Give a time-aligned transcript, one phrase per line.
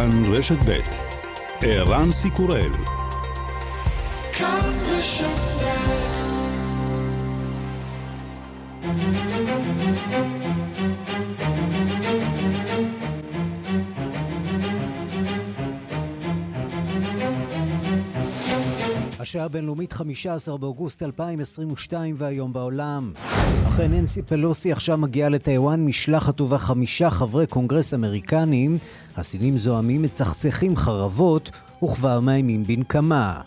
[0.00, 0.80] כאן רשת ב'
[1.62, 2.72] ערן סיקורל
[19.18, 23.12] השעה הבינלאומית 15 באוגוסט 2022 והיום בעולם.
[23.68, 28.78] אחרי ננסי פלוסי עכשיו מגיעה לטיוואן משלחת ובה חמישה חברי קונגרס אמריקנים.
[29.19, 31.51] הסינים זועמים מצחצחים חרבות
[31.83, 33.43] וכבר מאיימים בנקמה.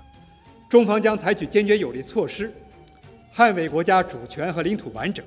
[0.71, 2.53] 中方将采取坚决有力措施，
[3.35, 5.25] 捍卫国家主权和领土完整。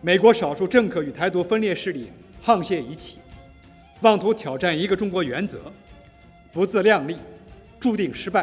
[0.00, 2.10] 美国少数政客与台独分裂势力
[2.44, 3.16] 沆瀣一气，
[4.02, 5.58] 妄图挑战一个中国原则，
[6.52, 7.16] 不自量力。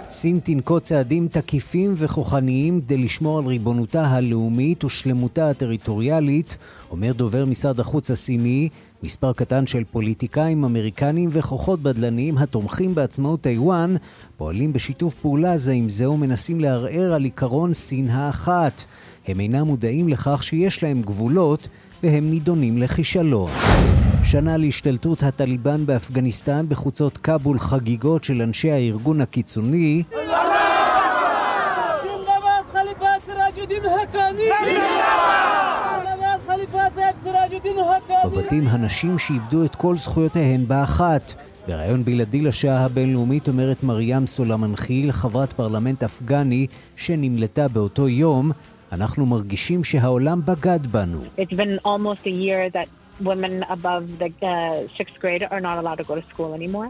[0.08, 6.58] סין תנקוט צעדים תקיפים וכוחניים כדי לשמור על ריבונותה הלאומית ושלמותה הטריטוריאלית,
[6.92, 8.70] אומר דובר משרד החוץ הסיני,
[9.03, 13.95] מספר קטן של פוליטיקאים אמריקנים וכוחות בדלניים התומכים בעצמאות טיוואן
[14.37, 18.85] פועלים בשיתוף פעולה זה עם זה ומנסים לערער על עיקרון סין האחת.
[19.29, 21.69] הם אינם מודעים לכך שיש להם גבולות
[22.02, 23.51] והם נידונים לכישלון.
[24.24, 30.02] שנה להשתלטות הטליבן באפגניסטן בחוצות כבול חגיגות של אנשי הארגון הקיצוני
[38.33, 41.33] בבתים הנשים שאיבדו את כל זכויותיהן באחת.
[41.67, 48.51] בריאיון בלעדי לשעה הבינלאומית אומרת מרים סולמנחיל, חברת פרלמנט אפגני שנמלטה באותו יום,
[48.93, 51.23] אנחנו מרגישים שהעולם בגד בנו.
[51.39, 52.89] It's been almost a year that
[53.21, 56.89] women above the uh, sixth grade are not allowed to go to school anymore.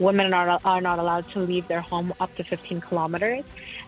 [0.00, 3.44] Women are, are not allowed to leave their home up to 15 kilometers.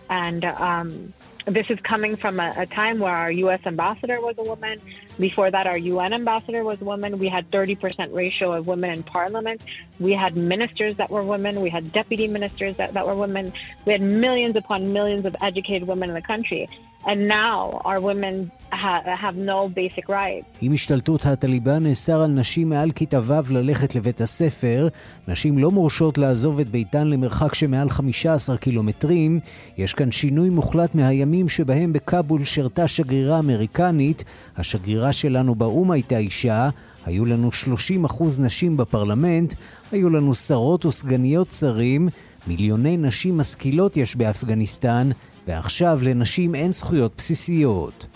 [0.09, 1.13] And um,
[1.45, 3.61] this is coming from a, a, time where our U.S.
[3.65, 4.79] ambassador was a woman.
[5.19, 7.19] Before that, our UN ambassador was a woman.
[7.19, 9.63] We had 30% ratio of women in parliament.
[9.99, 11.61] We had ministers that were women.
[11.61, 13.53] We had deputy ministers that, that were women.
[13.85, 16.67] We had millions upon millions of educated women in the country.
[17.07, 17.59] And now
[17.89, 18.35] our women
[18.71, 20.45] ha- have no basic rights.
[20.61, 24.87] עם השתלטות הטליבן נאסר על נשים מעל כיתה ו' ללכת לבית הספר.
[25.27, 29.39] נשים לא מורשות לעזוב את ביתן למרחק שמעל 15 קילומטרים.
[29.77, 34.23] יש כאן שינוי מוחלט מהימים שבהם בכאבול שירתה שגרירה אמריקנית.
[34.57, 36.68] השגרירה שלנו באו"ם הייתה אישה.
[37.06, 39.54] היו לנו 30 אחוז נשים בפרלמנט,
[39.92, 42.08] היו לנו שרות וסגניות שרים,
[42.46, 45.10] מיליוני נשים משכילות יש באפגניסטן,
[45.48, 48.06] ועכשיו לנשים אין זכויות בסיסיות.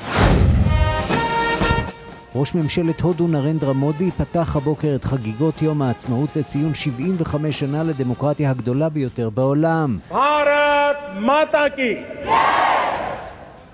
[2.36, 8.50] ראש ממשלת הודו נרנדרה מודי פתח הבוקר את חגיגות יום העצמאות לציון 75 שנה לדמוקרטיה
[8.50, 9.98] הגדולה ביותר בעולם.
[10.10, 11.92] भारत माता की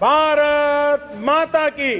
[0.00, 1.94] भारत माता की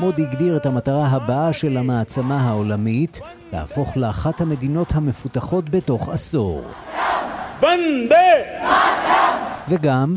[0.00, 3.20] מודי הגדיר את המטרה הבאה של המעצמה העולמית,
[3.52, 6.62] להפוך לאחת המדינות המפותחות בתוך עשור.
[9.68, 10.14] וגם.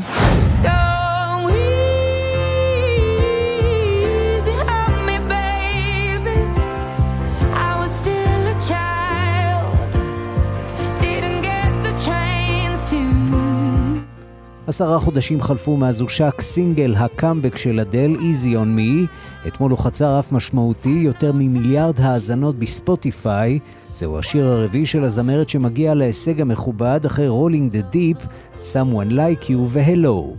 [14.66, 19.08] עשרה חודשים חלפו מאז הושק סינגל הקאמבק של אדל, Easy on Me.
[19.46, 23.58] אתמול הוא חצה רף משמעותי, יותר ממיליארד האזנות בספוטיפיי.
[23.92, 28.16] זהו השיר הרביעי של הזמרת שמגיע להישג המכובד אחרי Rolling in the Deep,
[28.60, 30.34] Someone Like You והלו.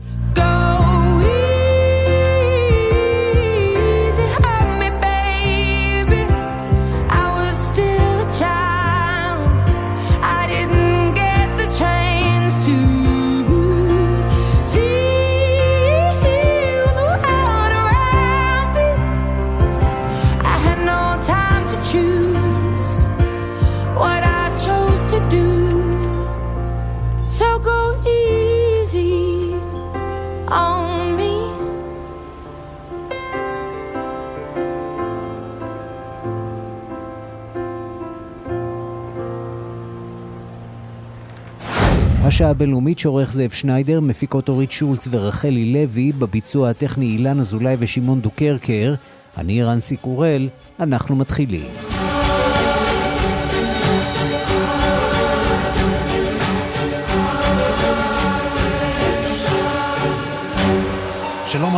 [42.24, 48.22] השעה הבינלאומית שעורך זאב שניידר, מפיקות אורית שולץ ורחלי לוי, בביצוע הטכני אילן אזולאי ושמעון
[48.22, 48.94] דוקרקר.
[49.38, 51.91] אני רנסי קורל, אנחנו מתחילים.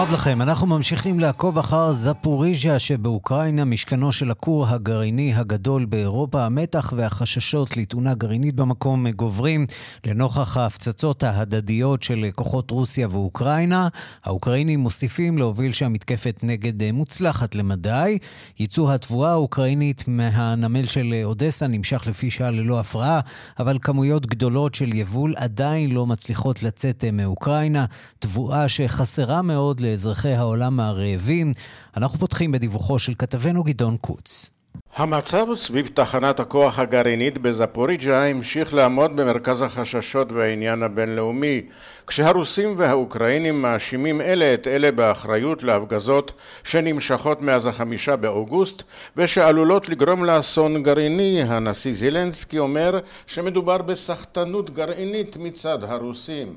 [0.04, 0.42] רב לכם.
[0.42, 6.44] אנחנו ממשיכים לעקוב אחר זפוריז'ה שבאוקראינה, משכנו של הכור הגרעיני הגדול באירופה.
[6.44, 9.66] המתח והחששות לתאונה גרעינית במקום גוברים
[10.06, 13.88] לנוכח ההפצצות ההדדיות של כוחות רוסיה ואוקראינה.
[14.26, 18.18] האוקראינים מוסיפים להוביל שם מתקפת נגד מוצלחת למדי.
[18.60, 23.20] ייצוא התבואה האוקראינית מהנמל של אודסה נמשך לפי שעה ללא הפרעה,
[23.60, 27.86] אבל כמויות גדולות של יבול עדיין לא מצליחות לצאת מאוקראינה.
[28.20, 31.54] תבואה שחסרה מאוד לאזרחי העולם הרעבים.
[31.98, 34.50] אנחנו פותחים בדיווחו של כתבנו גדעון קוץ.
[34.96, 41.62] המצב סביב תחנת הכוח הגרעינית בזפוריג'ה המשיך לעמוד במרכז החששות והעניין הבינלאומי,
[42.08, 46.32] כשהרוסים והאוקראינים מאשימים אלה את אלה באחריות להפגזות
[46.64, 48.84] שנמשכות מאז החמישה באוגוסט
[49.18, 56.56] ושעלולות לגרום לאסון גרעיני, הנשיא זילנסקי אומר שמדובר בסחטנות גרעינית מצד הרוסים.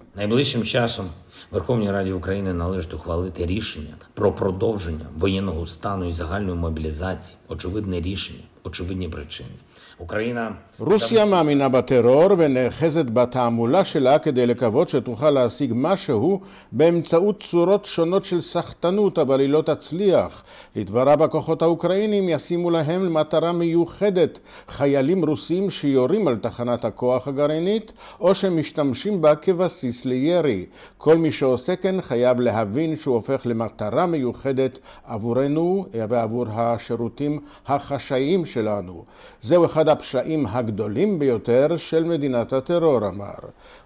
[1.51, 7.39] Верховній Раді України належить ухвалити рішення про продовження воєнного стану і загальної мобілізації.
[7.49, 9.56] Очевидне рішення, очевидні причини.
[10.02, 10.50] אוקראינה...
[10.80, 16.42] רוסיה מאמינה בטרור ונאחזת בתעמולה שלה כדי לקוות שתוכל להשיג משהו
[16.72, 20.44] באמצעות צורות שונות של סחטנות, אבל היא לא תצליח.
[20.76, 28.36] לדבריו הכוחות האוקראינים ישימו להם למטרה מיוחדת חיילים רוסים שיורים על תחנת הכוח הגרעינית או
[28.36, 30.66] שמשתמשים בה כבסיס לירי.
[30.98, 39.05] כל מי שעושה כן חייב להבין שהוא הופך למטרה מיוחדת עבורנו ועבור השירותים החשאיים שלנו.
[39.43, 43.41] זהו אחד הפשעים הגדולים ביותר של מדינת הטרור, אמר.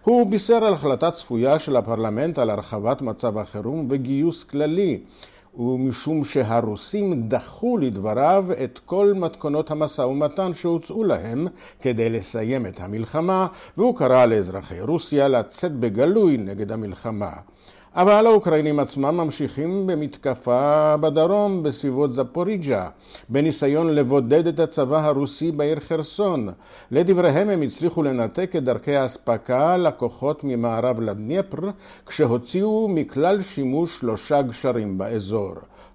[0.05, 5.01] הוא בישר על החלטה צפויה של הפרלמנט על הרחבת מצב החירום וגיוס כללי.
[5.59, 11.47] ומשום שהרוסים דחו לדבריו את כל מתכונות המשא ומתן שהוצאו להם
[11.81, 13.47] כדי לסיים את המלחמה,
[13.77, 17.33] והוא קרא לאזרחי רוסיה לצאת בגלוי נגד המלחמה.
[17.95, 22.89] אבל האוקראינים עצמם ממשיכים במתקפה בדרום בסביבות זפוריג'ה,
[23.29, 26.49] בניסיון לבודד את הצבא הרוסי בעיר חרסון.
[26.91, 31.71] לדבריהם הם הצליחו לנתק את דרכי האספקה לכוחות ממערב לדניפר,
[32.07, 35.55] כשהוציאו מכלל שימוש שלושה גשרים באזור.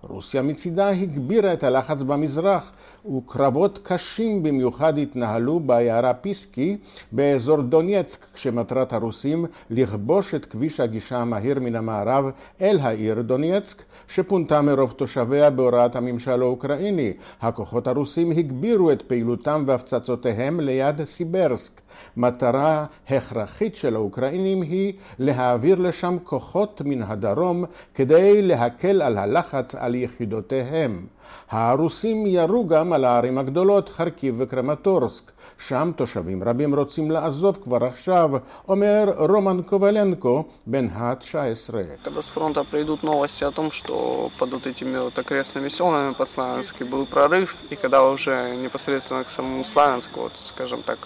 [0.09, 2.71] רוסיה מצידה הגבירה את הלחץ במזרח,
[3.17, 6.77] וקרבות קשים במיוחד התנהלו בעיירה פיסקי
[7.11, 12.25] באזור דונייצק, כשמטרת הרוסים לכבוש את כביש הגישה המהיר מן המערב
[12.61, 17.13] אל העיר דונייצק, שפונתה מרוב תושביה בהוראת הממשל האוקראיני.
[17.41, 21.81] הכוחות הרוסים הגבירו את פעילותם והפצצותיהם ליד סיברסק.
[22.17, 29.94] מטרה הכרחית של האוקראינים היא להעביר לשם כוחות מן הדרום כדי להקל על הלחץ על
[29.94, 31.06] יחידותיהם.
[31.50, 35.30] הרוסים ירו גם על הערים הגדולות, חרקיב וקרמטורסק.
[35.58, 38.30] שם תושבים רבים רוצים לעזוב כבר עכשיו,
[38.68, 41.74] אומר רומן קובלנקו, בן ה-19.
[42.04, 46.24] Когда с фронта придут новости о том, что под вот этими вот окрестными селами по
[46.24, 50.98] Славянске был прорыв, и когда уже непосредственно к самому Славянску, вот, скажем так,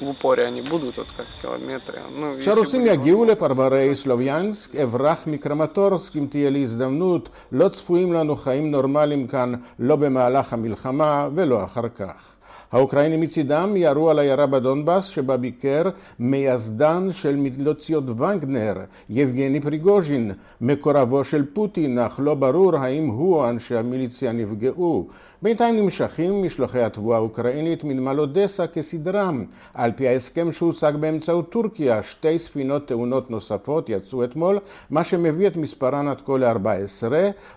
[0.00, 2.00] в упоре они будут, вот как километры.
[2.38, 9.26] כשהרוסים יגיעו לפרברי סלוביאנסק, אברח מקרמטורסק אם תהיה לי הזדמנות, לא צפויים לנו חיים נורמליים
[9.26, 12.27] כאן, לא במהלך המלחמה ולא אחר כך.
[12.71, 15.83] האוקראינים מצידם ירו על עיירה בדונבאס שבה ביקר
[16.19, 18.73] מייסדן של מיליציות וגנר,
[19.09, 20.31] יבגני פריגוז'ין,
[20.61, 25.07] מקורבו של פוטין, אך לא ברור האם הוא או אנשי המיליציה נפגעו.
[25.41, 29.43] בינתיים נמשכים משלוחי התבואה האוקראינית מנמל אודסה כסדרם.
[29.73, 35.57] על פי ההסכם שהושג באמצעות טורקיה, שתי ספינות טעונות נוספות יצאו אתמול, מה שמביא את
[35.57, 37.11] מספרן עד כה ל-14.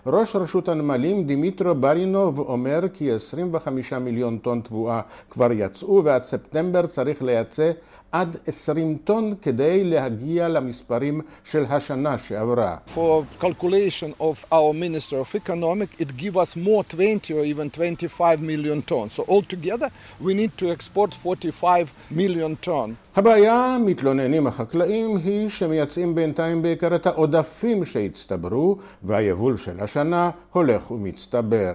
[0.07, 6.85] ראש רשות הנמלים דימיטרו ברינוב אומר כי 25 מיליון טון תבואה כבר יצאו ועד ספטמבר
[6.85, 7.71] צריך לייצא
[8.13, 12.77] עד 20 טון כדי להגיע למספרים של השנה שעברה.
[12.95, 18.41] For calculation of our Minister of Economic, it give us more 20 or even 25
[18.41, 19.13] million tons.
[19.13, 19.89] So altogether
[20.21, 22.95] we need to export 45 million tons.
[23.15, 31.73] הבעיה, מתלוננים החקלאים, היא שמייצאים בינתיים בעיקר את העודפים שהצטברו, והיבול של השנה הולך ומצטבר.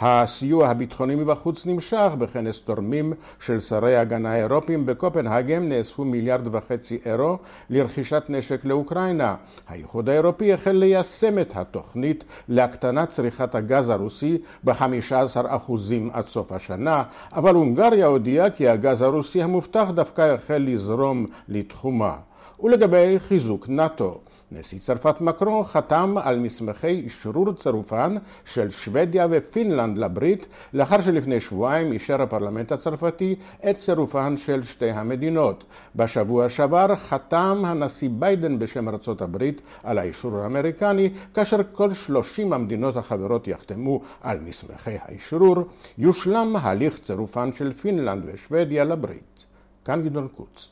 [0.00, 7.38] הסיוע הביטחוני מבחוץ נמשך בכנס תורמים של שרי הגנה האירופים בקופנהגן נאספו מיליארד וחצי אירו
[7.70, 9.34] לרכישת נשק לאוקראינה.
[9.68, 15.72] האיחוד האירופי החל ליישם את התוכנית להקטנת צריכת הגז הרוסי ב-15%
[16.12, 22.16] עד סוף השנה, אבל הונגריה הודיעה כי הגז הרוסי המובטח דווקא החל לזרום לתחומה.
[22.62, 24.18] ולגבי חיזוק נאט"ו.
[24.52, 31.92] נשיא צרפת מקרון חתם על מסמכי אשרור צירופן של שוודיה ופינלנד לברית, לאחר שלפני שבועיים
[31.92, 33.34] אישר הפרלמנט הצרפתי
[33.70, 35.64] את צירופן של שתי המדינות.
[35.96, 42.96] בשבוע שעבר חתם הנשיא ביידן בשם ארצות הברית על האישור האמריקני, כאשר כל שלושים המדינות
[42.96, 45.56] החברות יחתמו על מסמכי האשרור,
[45.98, 49.46] יושלם הליך צירופן של פינלנד ושוודיה לברית.
[49.84, 50.70] כאן גדעון קוץ.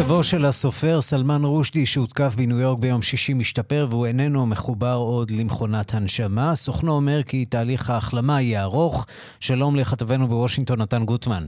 [0.00, 5.30] מצבו של הסופר סלמן רושדי שהותקף בניו יורק ביום שישי משתפר והוא איננו מחובר עוד
[5.30, 6.54] למכונת הנשמה.
[6.54, 9.06] סוכנו אומר כי תהליך ההחלמה יהיה ארוך.
[9.40, 11.46] שלום לכתבנו בוושינגטון, נתן גוטמן.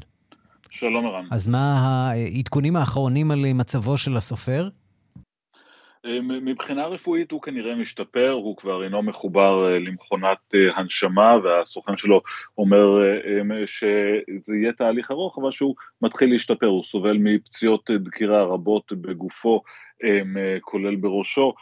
[0.71, 1.25] שלום ערן.
[1.31, 4.69] אז מה העדכונים האחרונים על מצבו של הסופר?
[6.07, 11.97] אה, מבחינה רפואית הוא כנראה משתפר, הוא כבר אינו מחובר אה, למכונת אה, הנשמה והסוכן
[11.97, 12.21] שלו
[12.59, 12.85] אומר
[13.67, 19.63] שזה יהיה תהליך ארוך אבל שהוא מתחיל להשתפר, הוא סובל מפציעות דקירה רבות בגופו
[20.61, 21.55] כולל בראשו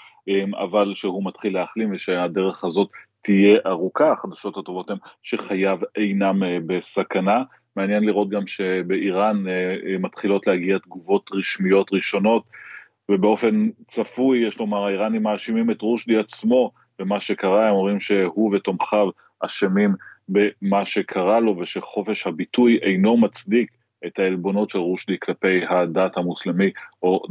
[0.64, 2.88] אבל שהוא מתחיל להחלים ושהדרך הזאת
[3.22, 7.42] תהיה ארוכה, החדשות הטובות הן שחייו אינם בסכנה,
[7.76, 9.44] מעניין לראות גם שבאיראן
[10.00, 12.42] מתחילות להגיע תגובות רשמיות ראשונות
[13.10, 19.08] ובאופן צפוי, יש לומר, האיראנים מאשימים את רושדי עצמו במה שקרה, הם אומרים שהוא ותומכיו
[19.40, 19.94] אשמים
[20.28, 23.70] במה שקרה לו ושחופש הביטוי אינו מצדיק
[24.06, 26.70] את העלבונות של רושדי כלפי הדת המוסלמי
[27.02, 27.22] או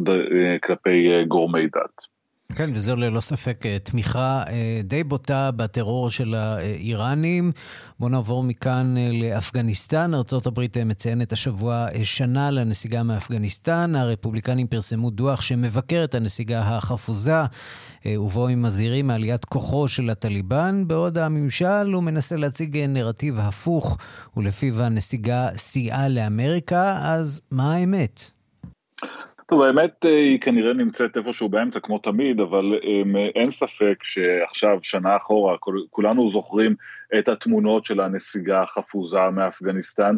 [0.63, 2.18] כלפי אה, גורמי דת.
[2.55, 7.51] כן, וזו ללא ספק אה, תמיכה אה, די בוטה בטרור של האיראנים.
[7.99, 10.13] בואו נעבור מכאן אה, לאפגניסטן.
[10.13, 13.95] ארה"ב מציינת השבוע שנה לנסיגה מאפגניסטן.
[13.95, 17.43] הרפובליקנים פרסמו דוח שמבקר את הנסיגה החפוזה,
[18.07, 23.97] ובו הם מזהירים מעליית כוחו של הטליבן, בעוד הממשל הוא מנסה להציג נרטיב הפוך,
[24.37, 26.97] ולפיו הנסיגה סייעה לאמריקה.
[27.01, 28.38] אז מה האמת?
[29.49, 34.79] טוב, האמת אה, היא כנראה נמצאת איפשהו באמצע כמו תמיד, אבל um, אין ספק שעכשיו,
[34.81, 35.57] שנה אחורה,
[35.89, 36.75] כולנו זוכרים
[37.19, 40.15] את התמונות של הנסיגה החפוזה מאפגניסטן,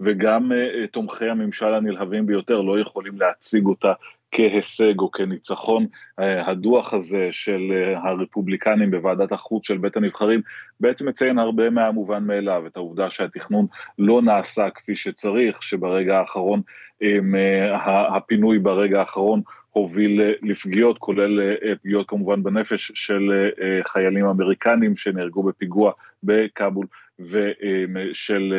[0.00, 3.92] וגם uh, תומכי הממשל הנלהבים ביותר לא יכולים להציג אותה
[4.32, 5.86] כהישג או כניצחון.
[6.18, 10.40] הדוח הזה של הרפובליקנים בוועדת החוץ של בית הנבחרים
[10.80, 13.66] בעצם מציין הרבה מהמובן מאליו, את העובדה שהתכנון
[13.98, 16.62] לא נעשה כפי שצריך, שברגע האחרון
[17.02, 24.96] אה, הפינוי ברגע האחרון הוביל לפגיעות, כולל אה, פגיעות כמובן בנפש של אה, חיילים אמריקנים
[24.96, 26.86] שנהרגו בפיגוע בכאבול
[27.20, 28.54] ושל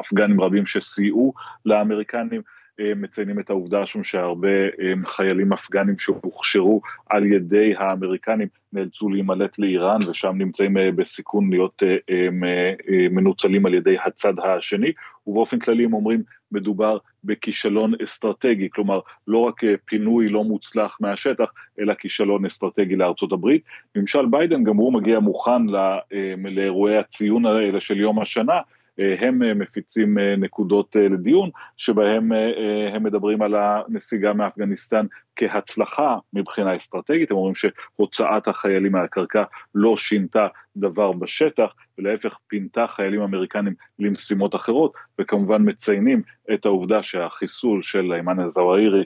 [0.00, 1.34] אפגנים רבים שסייעו
[1.66, 2.42] לאמריקנים.
[2.96, 4.48] מציינים את העובדה שם שהרבה
[5.06, 6.80] חיילים אפגנים שהוכשרו
[7.10, 11.82] על ידי האמריקנים נאלצו להימלט לאיראן ושם נמצאים בסיכון להיות
[13.10, 14.92] מנוצלים על ידי הצד השני
[15.26, 21.52] ובאופן כללי הם אומרים מדובר בכישלון אסטרטגי, כלומר לא רק אה, פינוי לא מוצלח מהשטח,
[21.80, 23.62] אלא כישלון אסטרטגי לארצות הברית.
[23.96, 25.98] ממשל ביידן גם הוא מגיע מוכן אה,
[26.44, 28.60] לאירועי הציון האלה של יום השנה, אה,
[28.98, 32.32] הם מפיצים נקודות לדיון, שבהם
[32.92, 39.42] הם מדברים על הנסיגה מאפגניסטן כהצלחה מבחינה אסטרטגית, הם אומרים שהוצאת החיילים מהקרקע
[39.74, 46.22] לא שינתה דבר בשטח, ולהפך פינתה חיילים אמריקנים למשימות אחרות, וכמובן מציינים
[46.54, 49.04] את העובדה שהחיסול של אימן א-זוואירי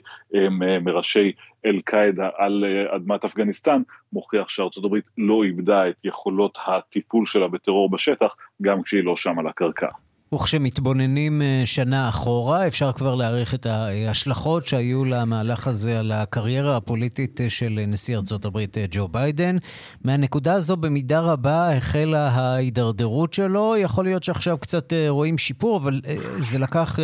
[0.81, 1.31] מראשי
[1.65, 3.81] אל-קאעידה על אה, אדמת אפגניסטן,
[4.13, 9.39] מוכיח שארצות הברית לא איבדה את יכולות הטיפול שלה בטרור בשטח, גם כשהיא לא שם
[9.39, 9.87] על הקרקע.
[10.35, 17.41] וכשמתבוננים אה, שנה אחורה, אפשר כבר להעריך את ההשלכות שהיו למהלך הזה על הקריירה הפוליטית
[17.41, 19.57] אה, של נשיא ארצות הברית אה, ג'ו ביידן.
[20.03, 23.75] מהנקודה הזו במידה רבה החלה ההידרדרות שלו.
[23.77, 26.01] יכול להיות שעכשיו קצת רואים שיפור, אבל
[26.39, 26.99] זה לקח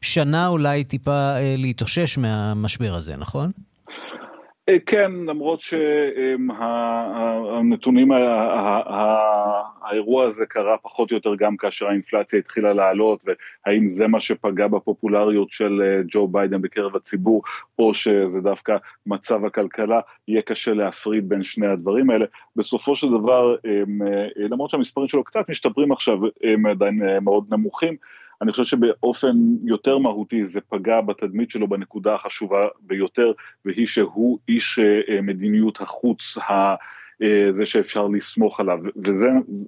[0.00, 3.50] שנה אולי טיפה להתאושש מהמשבר הזה, נכון?
[4.68, 6.98] אה, כן, למרות שהנתונים,
[9.82, 14.68] האירוע הזה קרה פחות או יותר גם כאשר האינפלציה התחילה לעלות, והאם זה מה שפגע
[14.68, 17.42] בפופולריות של אה, ג'ו ביידן בקרב הציבור,
[17.78, 18.76] או שזה דווקא
[19.06, 22.26] מצב הכלכלה, יהיה קשה להפריד בין שני הדברים האלה.
[22.56, 23.82] בסופו של דבר, אה,
[24.36, 27.96] למרות שהמספרים שלו קצת משתפרים עכשיו, הם עדיין מאוד נמוכים,
[28.42, 33.32] אני חושב שבאופן יותר מהותי זה פגע בתדמית שלו בנקודה החשובה ביותר,
[33.64, 36.38] והיא שהוא איש אה, מדיניות החוץ.
[37.22, 38.78] אה, זה שאפשר לסמוך עליו,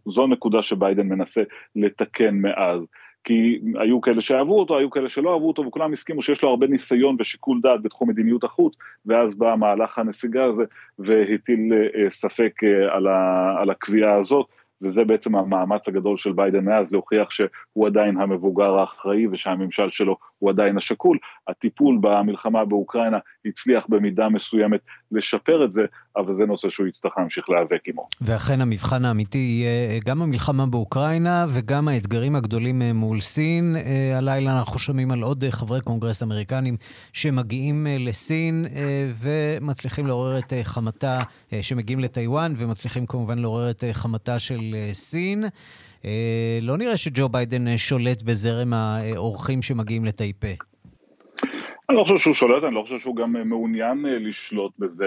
[0.06, 1.42] וזו נקודה שביידן מנסה
[1.76, 2.80] לתקן מאז.
[3.24, 6.66] כי היו כאלה שאהבו אותו, היו כאלה שלא אהבו אותו, וכולם הסכימו שיש לו הרבה
[6.66, 8.74] ניסיון ושיקול דעת בתחום מדיניות החוץ,
[9.06, 10.64] ואז בא מהלך הנסיגה הזה
[10.98, 12.52] והטיל אה, ספק
[12.90, 14.46] על, ה, על הקביעה הזאת,
[14.84, 20.50] וזה בעצם המאמץ הגדול של ביידן מאז, להוכיח שהוא עדיין המבוגר האחראי ושהממשל שלו הוא
[20.50, 21.18] עדיין השקול.
[21.48, 24.80] הטיפול במלחמה באוקראינה הצליח במידה מסוימת
[25.16, 25.82] לשפר את זה,
[26.16, 28.06] אבל זה נושא שהוא יצטרך להמשיך להיאבק עמו.
[28.20, 33.76] ואכן המבחן האמיתי יהיה גם המלחמה באוקראינה וגם האתגרים הגדולים מול סין.
[34.14, 36.76] הלילה אנחנו שומעים על עוד חברי קונגרס אמריקנים
[37.12, 38.66] שמגיעים לסין
[39.20, 41.20] ומצליחים לעורר את חמתה,
[41.62, 45.44] שמגיעים לטיוואן ומצליחים כמובן לעורר את חמתה של סין.
[46.62, 50.48] לא נראה שג'ו ביידן שולט בזרם האורחים שמגיעים לטאיפיי.
[51.88, 55.06] אני לא חושב שהוא שולט, אני לא חושב שהוא גם מעוניין לשלוט בזה.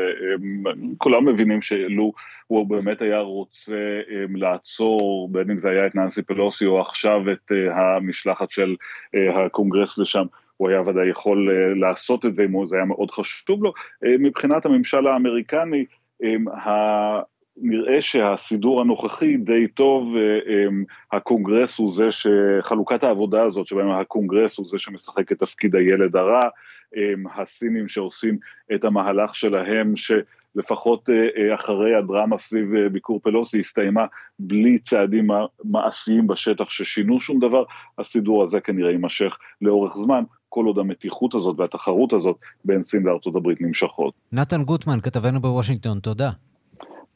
[0.98, 2.12] כולם מבינים שלו
[2.48, 4.02] הוא באמת היה רוצה
[4.36, 8.76] לעצור, בין אם זה היה את ננסי פלוסי או עכשיו את המשלחת של
[9.36, 10.26] הקונגרס לשם,
[10.58, 13.74] הוא היה ודאי יכול לעשות את זה אם זה היה מאוד חשוב לו.
[14.04, 15.86] מבחינת הממשל האמריקני,
[17.62, 20.16] נראה שהסידור הנוכחי די טוב,
[21.12, 26.42] הקונגרס הוא זה שחלוקת העבודה הזאת, שבהם הקונגרס הוא זה שמשחק את תפקיד הילד הרע,
[27.36, 28.38] הסינים שעושים
[28.76, 31.10] את המהלך שלהם, שלפחות
[31.56, 34.06] אחרי הדרמה סביב ביקור פלוסי הסתיימה
[34.40, 35.28] בלי צעדים
[35.64, 37.64] מעשיים בשטח ששינו שום דבר,
[37.98, 40.24] הסידור הזה כנראה יימשך לאורך זמן.
[40.50, 42.36] כל עוד המתיחות הזאת והתחרות הזאת
[42.66, 44.14] בין סין לארצות הברית נמשכות.
[44.32, 46.30] נתן גוטמן, כתבנו בוושינגטון, תודה.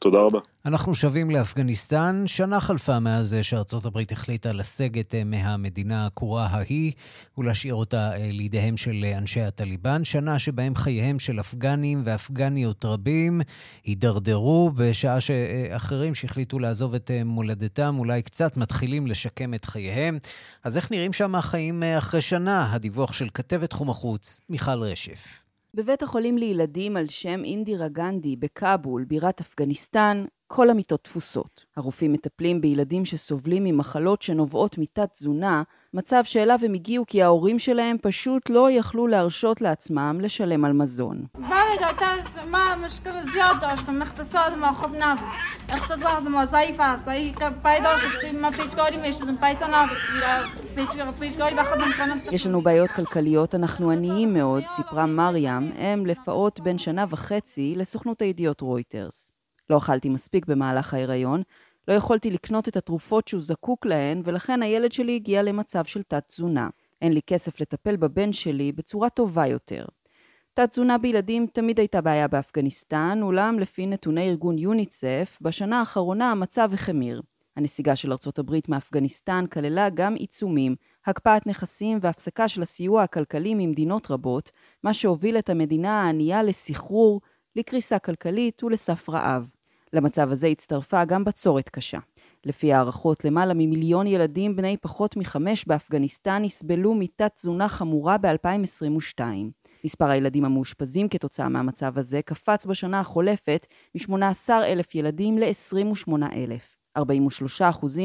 [0.02, 0.38] תודה רבה.
[0.66, 2.24] אנחנו שבים לאפגניסטן.
[2.26, 6.92] שנה חלפה מאז שארצות הברית החליטה לסגת מהמדינה העקורה ההיא
[7.38, 10.04] ולהשאיר אותה לידיהם של אנשי הטליבן.
[10.04, 13.40] שנה שבהם חייהם של אפגנים ואפגניות רבים
[13.84, 20.18] הידרדרו, בשעה שאחרים שהחליטו לעזוב את מולדתם אולי קצת מתחילים לשקם את חייהם.
[20.64, 22.72] אז איך נראים שם החיים אחרי שנה?
[22.72, 25.42] הדיווח של כתבת תחום החוץ, מיכל רשף.
[25.76, 31.64] בבית החולים לילדים על שם אינדירה גנדי בכאבול, בירת אפגניסטן, כל המיטות תפוסות.
[31.76, 35.62] הרופאים מטפלים בילדים שסובלים ממחלות שנובעות מתת-תזונה,
[35.94, 41.24] מצב שאליו הם הגיעו כי ההורים שלהם פשוט לא יכלו להרשות לעצמם לשלם על מזון.
[52.32, 58.22] יש לנו בעיות כלכליות, אנחנו עניים מאוד, סיפרה מרים, אם לפעוט בין שנה וחצי לסוכנות
[58.22, 59.31] הידיעות רויטרס.
[59.72, 61.42] לא אכלתי מספיק במהלך ההיריון,
[61.88, 66.68] לא יכולתי לקנות את התרופות שהוא זקוק להן, ולכן הילד שלי הגיע למצב של תת-תזונה.
[67.02, 69.84] אין לי כסף לטפל בבן שלי בצורה טובה יותר.
[70.54, 77.22] תת-תזונה בילדים תמיד הייתה בעיה באפגניסטן, אולם לפי נתוני ארגון יוניצף, בשנה האחרונה המצב החמיר.
[77.56, 84.10] הנסיגה של ארצות הברית מאפגניסטן כללה גם עיצומים, הקפאת נכסים והפסקה של הסיוע הכלכלי ממדינות
[84.10, 84.50] רבות,
[84.84, 87.20] מה שהוביל את המדינה הענייה לסחרור,
[87.56, 89.48] לקריסה כלכלית ולסף רעב.
[89.92, 91.98] למצב הזה הצטרפה גם בצורת קשה.
[92.44, 99.20] לפי הערכות, למעלה ממיליון ילדים בני פחות מחמש באפגניסטן יסבלו מתת תזונה חמורה ב-2022.
[99.84, 106.76] מספר הילדים המאושפזים כתוצאה מהמצב הזה קפץ בשנה החולפת מ-18 אלף ילדים ל-28 אלף.
[106.98, 107.02] 43%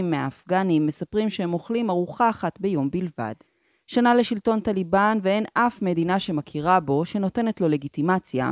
[0.04, 3.34] מהאפגנים מספרים שהם אוכלים ארוחה אחת ביום בלבד.
[3.88, 8.52] שנה לשלטון טליבן ואין אף מדינה שמכירה בו שנותנת לו לגיטימציה.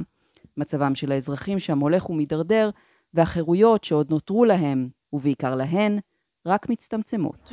[0.57, 2.69] מצבם של האזרחים שם הולך ומידרדר,
[3.15, 5.99] והחירויות שעוד נותרו להם, ובעיקר להן,
[6.45, 7.47] רק מצטמצמות.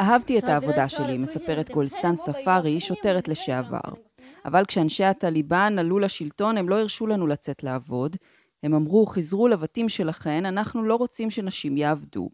[0.00, 3.78] אהבתי את העבודה שלי, מספרת גולסטן ספארי, שוטרת לשעבר.
[4.44, 8.16] אבל כשאנשי הטליבן עלו לשלטון, הם לא הרשו לנו לצאת לעבוד.
[8.62, 12.30] הם אמרו, חזרו לבתים שלכן, אנחנו לא רוצים שנשים יעבדו.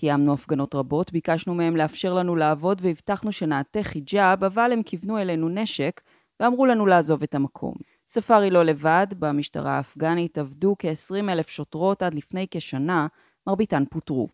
[0.00, 5.48] קיימנו הפגנות רבות, ביקשנו מהם לאפשר לנו לעבוד והבטחנו שנעטה חיג'אב, אבל הם כיוונו אלינו
[5.48, 6.00] נשק
[6.40, 7.74] ואמרו לנו לעזוב את המקום.
[8.08, 13.06] ספארי לא לבד, במשטרה האפגנית עבדו כ-20 אלף שוטרות עד לפני כשנה,
[13.46, 14.28] מרביתן פוטרו.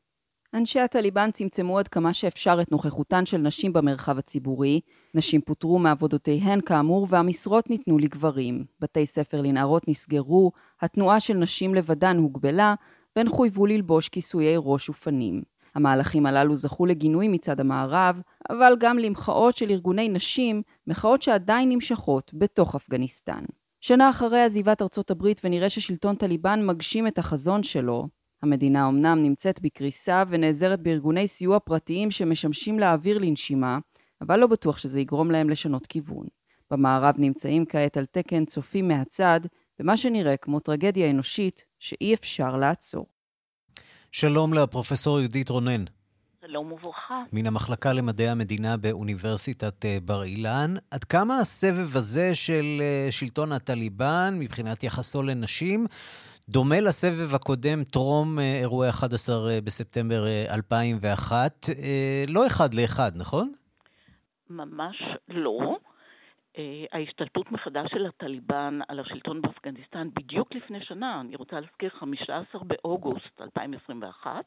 [0.54, 4.80] אנשי הטליבן צמצמו עד כמה שאפשר את נוכחותן של נשים במרחב הציבורי,
[5.14, 8.64] נשים פוטרו מעבודותיהן כאמור והמשרות ניתנו לגברים.
[8.80, 12.74] בתי ספר לנערות נסגרו, התנועה של נשים לבדן הוגבלה,
[13.16, 15.55] והן חויבו ללבוש כיסויי ראש ופנים.
[15.76, 22.30] המהלכים הללו זכו לגינוי מצד המערב, אבל גם למחאות של ארגוני נשים, מחאות שעדיין נמשכות
[22.34, 23.44] בתוך אפגניסטן.
[23.80, 28.08] שנה אחרי עזיבת ארצות הברית ונראה ששלטון טליבן מגשים את החזון שלו,
[28.42, 33.78] המדינה אמנם נמצאת בקריסה ונעזרת בארגוני סיוע פרטיים שמשמשים לאוויר לנשימה,
[34.20, 36.26] אבל לא בטוח שזה יגרום להם לשנות כיוון.
[36.70, 39.40] במערב נמצאים כעת על תקן צופים מהצד,
[39.78, 43.15] במה שנראה כמו טרגדיה אנושית שאי אפשר לעצור.
[44.20, 45.84] שלום לפרופסור יהודית רונן.
[46.46, 47.22] שלום וברכה.
[47.32, 50.74] מן המחלקה למדעי המדינה באוניברסיטת אה, בר אילן.
[50.90, 55.86] עד כמה הסבב הזה של אה, שלטון הטליבן, מבחינת יחסו לנשים,
[56.48, 61.66] דומה לסבב הקודם, טרום אה, אירועי 11 בספטמבר 2001?
[62.28, 63.52] לא אחד לאחד, נכון?
[64.50, 64.96] ממש
[65.28, 65.76] לא.
[66.92, 73.40] ההשתלטות מחדש של הטליבן על השלטון באפגניסטן בדיוק לפני שנה, אני רוצה להזכיר 15 באוגוסט
[73.40, 74.44] 2021,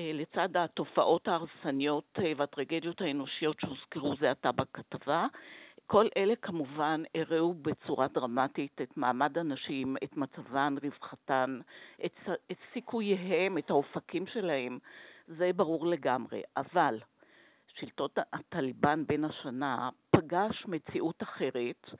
[0.00, 5.26] אה, לצד התופעות ההרסניות אה, והטרגדיות האנושיות שהוזכרו זה עתה בכתבה,
[5.86, 11.60] כל אלה כמובן הראו בצורה דרמטית את מעמד הנשים, את מצבן, רווחתן,
[12.04, 12.18] את,
[12.50, 14.78] את סיכוייהם, את האופקים שלהם,
[15.26, 16.42] זה ברור לגמרי.
[16.56, 16.98] אבל
[17.80, 21.90] שלטון הטליבן בין השנה פגש מציאות אחרת,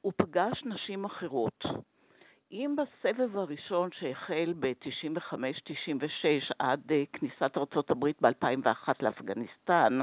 [0.00, 1.64] הוא פגש נשים אחרות.
[2.52, 9.98] אם בסבב הראשון שהחל ב-95-96 עד אה, כניסת ארצות הברית ב-2001 לאפגניסטן,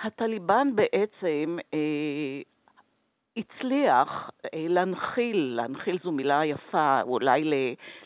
[0.00, 2.42] הטליבן בעצם אה,
[3.36, 7.44] הצליח אה, להנחיל, להנחיל זו מילה יפה, אולי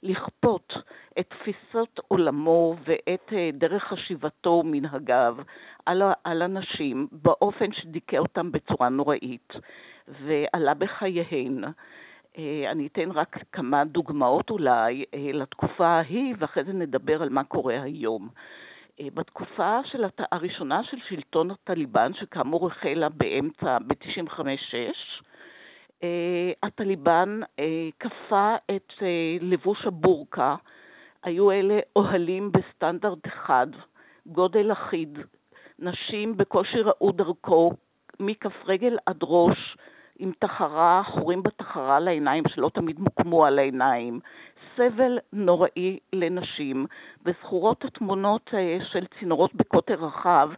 [0.03, 0.73] לכפות
[1.19, 5.37] את תפיסות עולמו ואת אה, דרך חשיבתו ומנהגיו
[5.87, 9.53] על, על אנשים באופן שדיכא אותם בצורה נוראית
[10.09, 11.65] ועלה בחייהן.
[12.39, 17.83] אה, אני אתן רק כמה דוגמאות אולי לתקופה ההיא, ואחרי זה נדבר על מה קורה
[17.83, 18.29] היום.
[19.01, 20.21] אה, בתקופה של הת...
[20.33, 26.03] הראשונה של שלטון הטליבן, שכאמור החלה באמצע, ב-95-6,
[26.63, 27.41] הטליבן
[28.01, 28.93] כפה את
[29.41, 30.57] לבוש הבורקה.
[31.23, 33.67] היו אלה אוהלים בסטנדרט אחד,
[34.27, 35.19] גודל אחיד,
[35.79, 37.73] נשים בקושי ראו דרכו
[38.21, 39.77] מכף רגל עד ראש,
[40.19, 44.21] עם תחרה, חורים בתחרה לעיניים שלא תמיד מוקמו על העיניים,
[44.79, 46.87] סבל נוראי לנשים,
[47.27, 50.49] וזכורות התמונות אה, של צינורות בקוטר רחב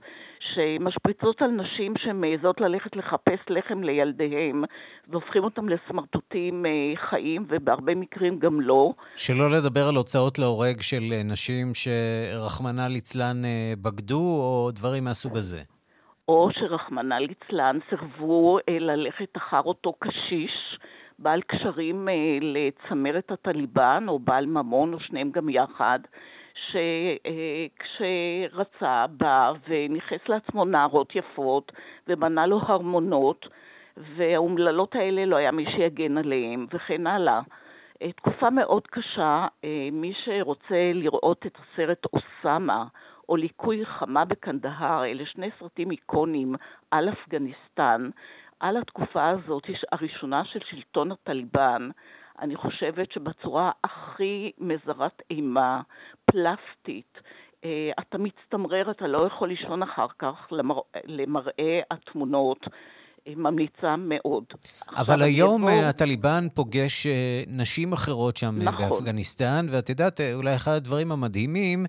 [0.55, 4.65] שמשפריצות על נשים שמעזות ללכת לחפש לחם לילדיהם
[5.09, 6.71] והופכים אותם לסמרטוטים אה,
[7.11, 8.93] חיים ובהרבה מקרים גם לא.
[9.17, 13.43] שלא לדבר על הוצאות להורג של אה, נשים שרחמנא ליצלן
[13.83, 15.63] בגדו או דברים מהסוג הזה.
[16.29, 20.79] או שרחמנא ליצלן סירבו ללכת אחר אותו קשיש
[21.21, 25.99] בעל קשרים אה, לצמרת הטליבן, או בעל ממון, או שניהם גם יחד,
[27.75, 31.73] שכשרצה אה, בא וניכס לעצמו נערות יפות
[32.09, 33.47] ובנה לו הרמונות,
[34.17, 37.41] והאומללות האלה לא היה מי שיגן עליהם, וכן הלאה.
[38.17, 39.47] תקופה מאוד קשה,
[39.93, 42.85] מי שרוצה לראות את הסרט אוסאמה,
[43.29, 46.55] או ליקוי חמה בקנדהר, אלה שני סרטים איקונים
[46.91, 48.11] על אפגניסטן,
[48.61, 51.89] על התקופה הזאת הראשונה של שלטון הטליבן,
[52.41, 55.81] אני חושבת שבצורה הכי מזרת אימה,
[56.25, 57.19] פלסטית,
[57.65, 60.79] אה, אתה מצטמרר, אתה לא יכול לישון אחר כך למר...
[61.05, 62.67] למראה התמונות.
[63.27, 64.45] אה, ממליצה מאוד.
[64.97, 65.71] אבל היום יבוא...
[65.71, 67.07] אה, הטליבן פוגש
[67.47, 68.89] נשים אחרות שם נכון.
[68.91, 71.87] באפגניסטן, ואת יודעת, אולי אחד הדברים המדהימים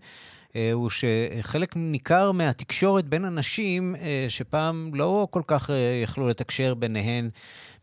[0.73, 7.29] הוא שחלק ניכר מהתקשורת בין אנשים, אה, שפעם לא כל כך אה, יכלו לתקשר ביניהן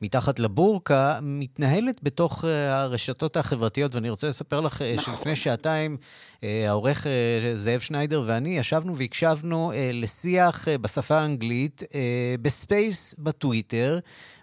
[0.03, 3.95] מתחת לבורקה, מתנהלת בתוך הרשתות החברתיות.
[3.95, 5.15] ואני רוצה לספר לך נכון.
[5.15, 5.97] שלפני שעתיים,
[6.43, 7.07] העורך
[7.55, 11.83] זאב שניידר ואני ישבנו והקשבנו לשיח בשפה האנגלית
[12.43, 13.99] ב space בטוויטר.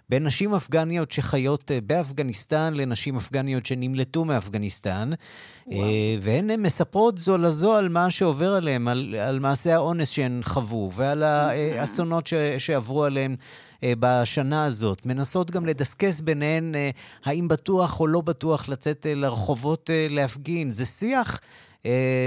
[0.08, 5.10] בין נשים אפגניות שחיות אה, באפגניסטן לנשים אפגניות שנמלטו מאפגניסטן,
[5.66, 5.84] וואו.
[5.84, 10.92] אה, והן מספרות זו לזו על מה שעובר עליהן, על, על מעשי האונס שהן חוו
[10.94, 13.36] ועל האסונות ש, שעברו עליהן.
[13.82, 15.06] אה, בשנה הזאת.
[15.06, 16.74] מנסות גם לדסקס ביניהן
[17.24, 20.72] האם בטוח או לא בטוח לצאת לרחובות להפגין.
[20.72, 21.46] זה שיח אה,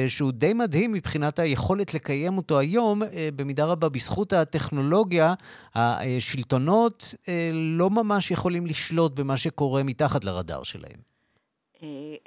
[0.07, 5.33] שהוא די מדהים מבחינת היכולת לקיים אותו היום, אה, במידה רבה בזכות הטכנולוגיה,
[5.75, 11.09] השלטונות אה, לא ממש יכולים לשלוט במה שקורה מתחת לרדאר שלהם.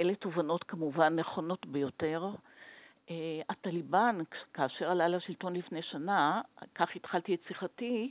[0.00, 2.30] אלה תובנות כמובן נכונות ביותר.
[3.50, 4.18] הטליבן,
[4.54, 6.40] כאשר עלה לשלטון לפני שנה,
[6.74, 8.10] כך התחלתי את שיחתי,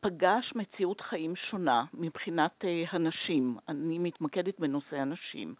[0.00, 3.56] פגש מציאות חיים שונה מבחינת הנשים.
[3.68, 5.54] אני מתמקדת בנושא הנשים.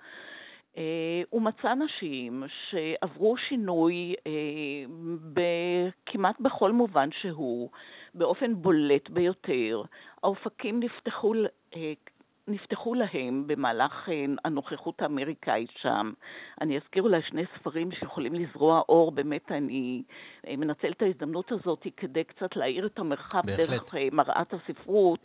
[0.77, 5.43] אה, הוא מצא נשים שעברו שינוי אה,
[6.07, 7.71] כמעט בכל מובן שהוא,
[8.15, 9.83] באופן בולט ביותר.
[10.23, 11.35] האופקים נפתחו,
[11.77, 11.93] אה,
[12.49, 14.09] נפתחו להם במהלך
[14.45, 16.13] הנוכחות האמריקאית שם.
[16.61, 20.03] אני אזכיר אולי שני ספרים שיכולים לזרוע אור, באמת אני
[20.49, 23.69] מנצל את ההזדמנות הזאת כדי קצת להאיר את המרחב בהחלט.
[23.69, 25.21] דרך מראת הספרות.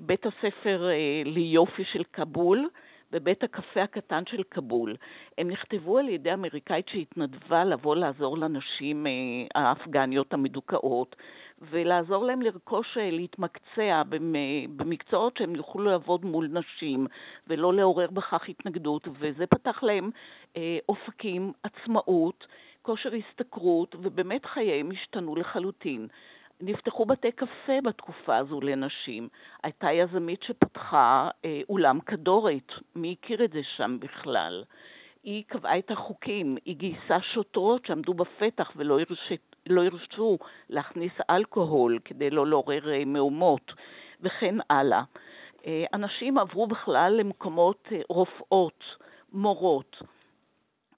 [0.00, 0.88] בית הספר
[1.24, 2.68] ליופי של כבול,
[3.10, 4.96] בבית הקפה הקטן של כבול.
[5.38, 9.06] הם נכתבו על ידי אמריקאית שהתנדבה לבוא לעזור לנשים
[9.54, 11.16] האפגניות המדוכאות.
[11.60, 14.02] ולעזור להם לרכוש, אה, להתמקצע
[14.76, 17.06] במקצועות שהם יוכלו לעבוד מול נשים
[17.46, 20.10] ולא לעורר בכך התנגדות, וזה פתח להם
[20.56, 22.46] אה, אופקים, עצמאות,
[22.82, 26.08] כושר השתכרות, ובאמת חייהם השתנו לחלוטין.
[26.60, 29.28] נפתחו בתי קפה בתקופה הזו לנשים.
[29.62, 34.64] הייתה יזמית שפתחה אה, אולם כדורת, מי הכיר את זה שם בכלל?
[35.24, 40.38] היא קבעה את החוקים, היא גייסה שוטרות שעמדו בפתח ולא הרשת, לא הרשו
[40.68, 43.72] להכניס אלכוהול כדי לא לעורר אה, מהומות
[44.20, 45.02] וכן הלאה.
[45.66, 48.84] אה, אנשים עברו בכלל למקומות אה, רופאות,
[49.32, 49.96] מורות,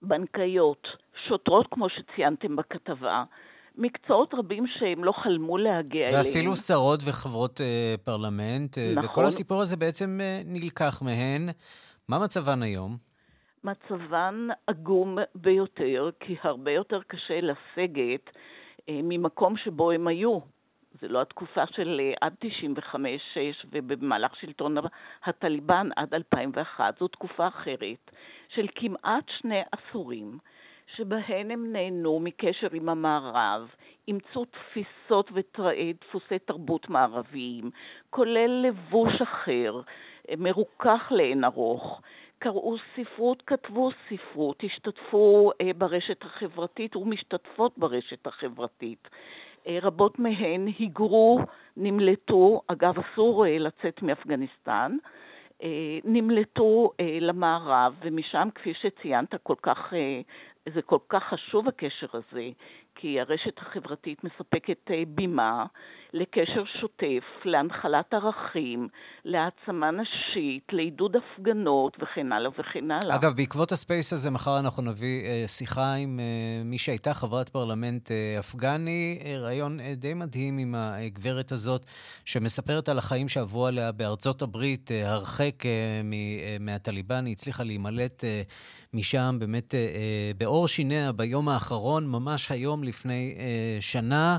[0.03, 0.89] בנקאיות,
[1.29, 3.25] שוטרות כמו שציינתם בכתבה,
[3.79, 6.27] מקצועות רבים שהם לא חלמו להגיע ואפילו אליהם.
[6.27, 9.05] ואפילו שרות וחברות אה, פרלמנט, נכון.
[9.05, 11.49] וכל הסיפור הזה בעצם אה, נלקח מהן.
[12.09, 12.97] מה מצבן היום?
[13.65, 18.31] מצבן עגום ביותר, כי הרבה יותר קשה לסגת
[18.89, 20.39] אה, ממקום שבו הם היו.
[21.01, 22.35] זה לא התקופה של אה, עד
[22.95, 22.97] 95-6
[23.73, 24.77] ובמהלך שלטון
[25.25, 28.11] הטליבן עד 2001, זו תקופה אחרת
[28.55, 30.39] של כמעט שני עשורים.
[30.97, 33.69] שבהן הם נהנו מקשר עם המערב,
[34.09, 37.71] אימצו תפיסות ודפוסי תרבות מערביים,
[38.11, 39.81] כולל לבוש אחר,
[40.39, 42.01] מרוכך לאין ארוך,
[42.39, 49.09] קראו ספרות, כתבו ספרות, השתתפו אה, ברשת החברתית ומשתתפות ברשת החברתית.
[49.67, 51.39] אה, רבות מהן היגרו,
[51.77, 54.97] נמלטו, אגב אסור אה, לצאת מאפגניסטן,
[56.05, 59.93] נמלטו למערב ומשם, כפי שציינת, כל כך,
[60.75, 62.49] זה כל כך חשוב הקשר הזה,
[63.01, 65.65] כי הרשת החברתית מספקת בימה
[66.13, 68.89] לקשר שוטף, להנחלת ערכים,
[69.25, 73.17] להעצמה נשית, לעידוד הפגנות וכן הלאה וכן הלאה.
[73.17, 78.11] אגב, בעקבות הספייס הזה, מחר אנחנו נביא אה, שיחה עם אה, מי שהייתה חברת פרלמנט
[78.11, 81.87] אה, אפגני, אה, רעיון אה, די מדהים עם הגברת הזאת,
[82.25, 85.71] שמספרת על החיים שעברו עליה בארצות הברית, אה, הרחק אה,
[87.11, 88.43] אה, היא הצליחה להימלט אה,
[88.95, 94.39] משם באמת אה, אה, בעור שיניה ביום האחרון, ממש היום לפני אה, שנה.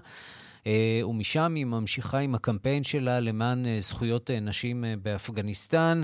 [0.67, 6.01] אה, ומשם היא ממשיכה עם הקמפיין שלה למען אה, זכויות אה, נשים באפגניסטן.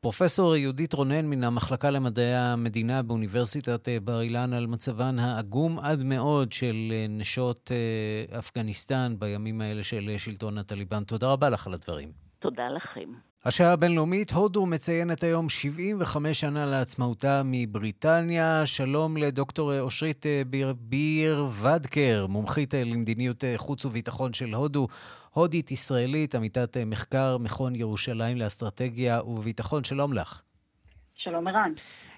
[0.00, 6.52] פרופסור יהודית רונן מן המחלקה למדעי המדינה באוניברסיטת בר אילן על מצבן העגום עד מאוד
[6.52, 7.70] של נשות
[8.38, 11.04] אפגניסטן בימים האלה של שלטון הטליבן.
[11.04, 12.29] תודה רבה לך על הדברים.
[12.40, 13.12] תודה לכם.
[13.44, 18.66] השעה הבינלאומית, הודו מציינת היום 75 שנה לעצמאותה מבריטניה.
[18.66, 24.88] שלום לדוקטור אושרית אה, ביר, ביר ודקר, מומחית אה, למדיניות אה, חוץ וביטחון של הודו,
[25.30, 29.84] הודית ישראלית, עמיתת מחקר מכון ירושלים לאסטרטגיה וביטחון.
[29.84, 30.42] שלום לך.
[31.16, 31.72] שלום ערן.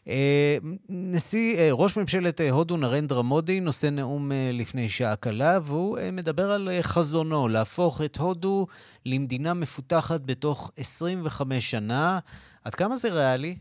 [0.09, 0.57] אה,
[0.89, 6.51] נשיא, אה, ראש ממשלת אה, הודו נרנדרה מודי נושא נאום לפני שעה קלה, והוא מדבר
[6.53, 8.67] על חזונו להפוך את הודו
[9.07, 12.19] למדינה מפותחת בתוך 25 שנה.
[12.65, 13.57] עד כמה זה ריאלי?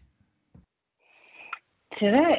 [2.02, 2.36] תראה,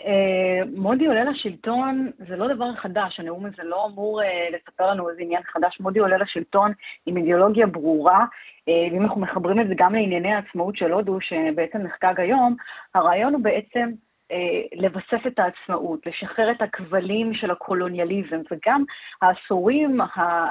[0.76, 4.20] מודי עולה לשלטון, זה לא דבר חדש, הנאום הזה לא אמור
[4.52, 5.80] לספר לנו איזה עניין חדש.
[5.80, 6.72] מודי עולה לשלטון
[7.06, 8.24] עם אידיאולוגיה ברורה,
[8.66, 12.56] ואם אנחנו מחברים את זה גם לענייני העצמאות של הודו, שבעצם נחקק היום,
[12.94, 13.90] הרעיון הוא בעצם
[14.32, 18.84] אה, לבסס את העצמאות, לשחרר את הכבלים של הקולוניאליזם, וגם
[19.22, 20.00] העשורים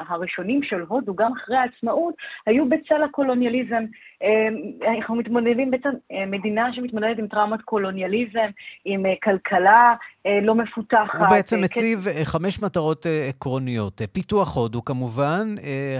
[0.07, 3.83] הראשונים של הודו, גם אחרי העצמאות, היו בצל הקולוניאליזם.
[4.23, 4.47] אה,
[4.95, 8.49] אנחנו מתמודדים בעצם, אה, מדינה שמתמודדת עם טראומת קולוניאליזם,
[8.85, 9.95] עם כלכלה
[10.41, 11.19] לא מפותחת.
[11.19, 14.01] הוא בעצם מציב חמש מטרות עקרוניות.
[14.11, 15.55] פיתוח הודו כמובן,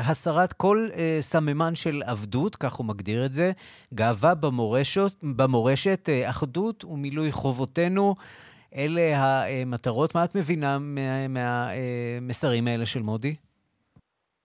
[0.10, 0.88] הסרת כל
[1.20, 3.52] סממן של עבדות, כך הוא מגדיר את זה,
[3.94, 7.72] גאווה במורשת, במורשת אחדות ומילוי חובות.
[7.72, 8.16] מטרותינו.
[8.76, 10.16] אלה המטרות.
[10.16, 10.78] מה את מבינה
[11.30, 13.36] מהמסרים האלה של מודי?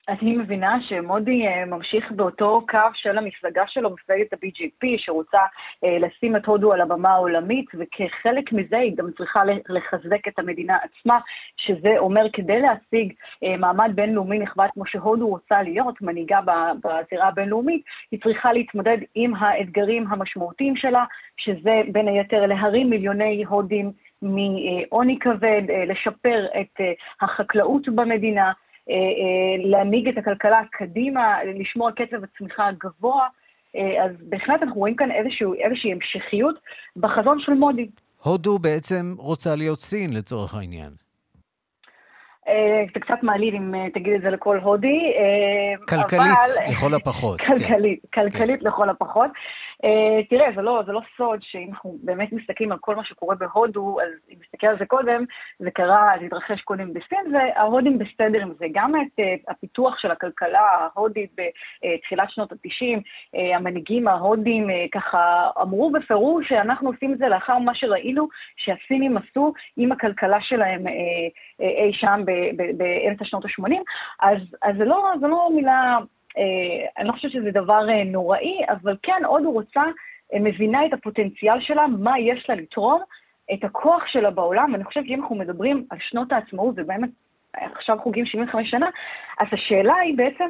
[0.08, 5.38] אני מבינה שמודי אה, ממשיך באותו קו של המפלגה שלו, מפלגת ה-BGP, שרוצה
[5.84, 10.76] אה, לשים את הודו על הבמה העולמית, וכחלק מזה היא גם צריכה לחזק את המדינה
[10.76, 11.18] עצמה,
[11.56, 13.12] שזה אומר כדי להשיג
[13.44, 16.40] אה, מעמד בינלאומי נכבד כמו שהודו רוצה להיות, מנהיגה
[16.84, 21.04] בזירה הבינלאומית, היא צריכה להתמודד עם האתגרים המשמעותיים שלה,
[21.36, 23.92] שזה בין היתר להרים מיליוני הודים
[24.22, 26.80] מעוני כבד, לשפר את
[27.20, 28.52] החקלאות במדינה,
[29.64, 33.26] להנהיג את הכלכלה קדימה, לשמור על קצב הצמיחה הגבוה.
[33.76, 36.54] אה, אז בהחלט אנחנו רואים כאן איזשהו, איזושהי המשכיות
[36.96, 37.88] בחזון של מודי.
[38.22, 40.90] הודו בעצם רוצה להיות סין לצורך העניין.
[42.94, 45.00] זה קצת מעליב אם תגיד את זה לכל הודי.
[45.88, 46.72] כלכלית, אבל...
[46.72, 47.40] לכל הפחות.
[47.40, 48.22] כלכלית, כן.
[48.22, 48.66] כלכלית כן.
[48.66, 49.30] לכל הפחות.
[49.84, 53.34] Uh, תראה, זה לא, זה לא סוד שאם אנחנו באמת מסתכלים על כל מה שקורה
[53.34, 55.24] בהודו, אז אם נסתכל על זה קודם,
[55.58, 58.66] זה קרה, זה התרחש קודם בסין, וההודים בסדר עם זה.
[58.72, 65.90] גם את uh, הפיתוח של הכלכלה ההודית בתחילת שנות ה-90, uh, המנהיגים ההודים ככה אמרו
[65.90, 70.84] בפירוש שאנחנו עושים את זה לאחר מה שראינו שהסינים עשו עם הכלכלה שלהם
[71.60, 72.20] אי שם
[72.76, 73.74] באמצע שנות ה-80,
[74.20, 75.98] אז, אז זה, לא, זה לא מילה...
[76.38, 79.82] אה, אני לא חושבת שזה דבר אה, נוראי, אבל כן, עוד הוא רוצה,
[80.34, 83.02] אה, מבינה את הפוטנציאל שלה, מה יש לה לתרום,
[83.54, 87.10] את הכוח שלה בעולם, ואני חושבת שאם אנחנו מדברים על שנות העצמאות, ובאמת
[87.54, 88.88] עכשיו חוגים 75 שנה,
[89.40, 90.44] אז השאלה היא בעצם,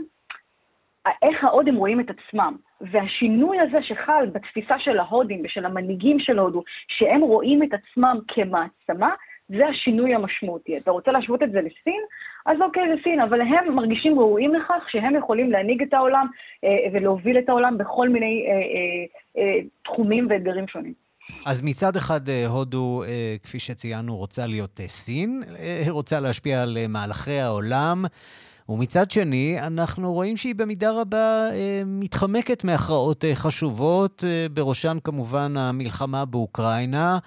[1.22, 2.57] איך ההודים רואים את עצמם.
[2.81, 9.14] והשינוי הזה שחל בתפיסה של ההודים ושל המנהיגים של הודו, שהם רואים את עצמם כמעצמה,
[9.49, 10.77] זה השינוי המשמעותי.
[10.77, 12.03] אתה רוצה להשוות את זה לסין?
[12.47, 16.27] אז אוקיי, זה סין, אבל הם מרגישים ראויים לכך שהם יכולים להנהיג את העולם
[16.65, 20.93] אה, ולהוביל את העולם בכל מיני אה, אה, אה, תחומים ואתגרים שונים.
[21.47, 25.43] אז מצד אחד, אה, הודו, אה, כפי שציינו, רוצה להיות אה, סין,
[25.89, 28.05] רוצה להשפיע על מהלכי העולם.
[28.69, 35.57] ומצד שני, אנחנו רואים שהיא במידה רבה אה, מתחמקת מהכרעות אה, חשובות, אה, בראשן כמובן
[35.57, 37.19] המלחמה באוקראינה,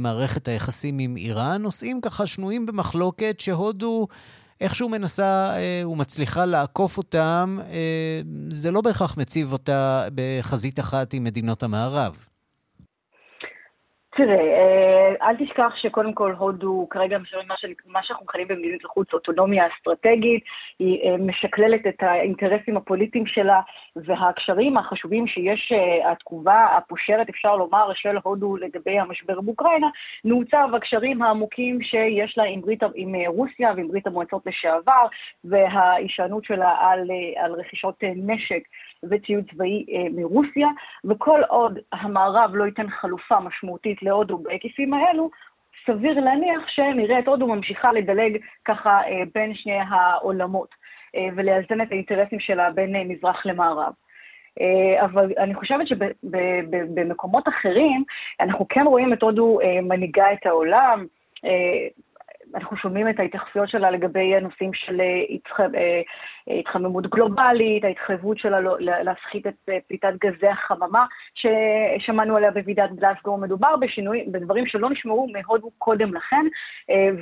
[0.00, 4.06] מערכת היחסים עם איראן, נושאים ככה שנויים במחלוקת שהודו...
[4.60, 11.24] איכשהו מנסה אה, ומצליחה לעקוף אותם, אה, זה לא בהכרח מציב אותה בחזית אחת עם
[11.24, 12.26] מדינות המערב.
[14.16, 17.46] תראה, אה, אל תשכח שקודם כל הודו כרגע משלמת
[17.86, 20.44] מה שאנחנו מכנים במדיניות החוץ אוטונומיה אסטרטגית,
[20.78, 23.60] היא אה, משקללת את האינטרסים הפוליטיים שלה
[24.04, 29.86] והקשרים החשובים שיש, אה, התגובה הפושרת, אפשר לומר, של הודו לגבי המשבר באוקראינה,
[30.24, 35.06] נעוצב הקשרים העמוקים שיש לה עם, ברית, עם רוסיה ועם ברית המועצות לשעבר,
[35.44, 38.62] וההישענות שלה על, על רכישות נשק
[39.10, 40.68] וציוד צבאי מרוסיה,
[41.04, 45.30] וכל עוד המערב לא ייתן חלופה משמעותית להודו בהיקפים האלו,
[45.86, 50.68] סביר להניח שנראה את הודו ממשיכה לדלג ככה אה, בין שני העולמות.
[50.70, 50.85] אה,
[51.36, 53.92] ולאזן את האינטרסים שלה בין אה, מזרח למערב.
[55.04, 58.04] אבל אני חושבת שבמקומות אחרים
[58.40, 61.06] אנחנו כן רואים את הודו מנהיגה את העולם,
[62.54, 66.00] אנחנו שומעים את ההתייחסויות שלה לגבי הנושאים של אה, אה,
[66.58, 73.36] התחממות גלובלית, ההתחייבות שלה לא, להפחית את אה, פליטת גזי החממה ששמענו עליה בוועידת גלסגו.
[73.36, 76.46] מדובר בשינוי, בדברים שלא נשמעו מהודו קודם לכן,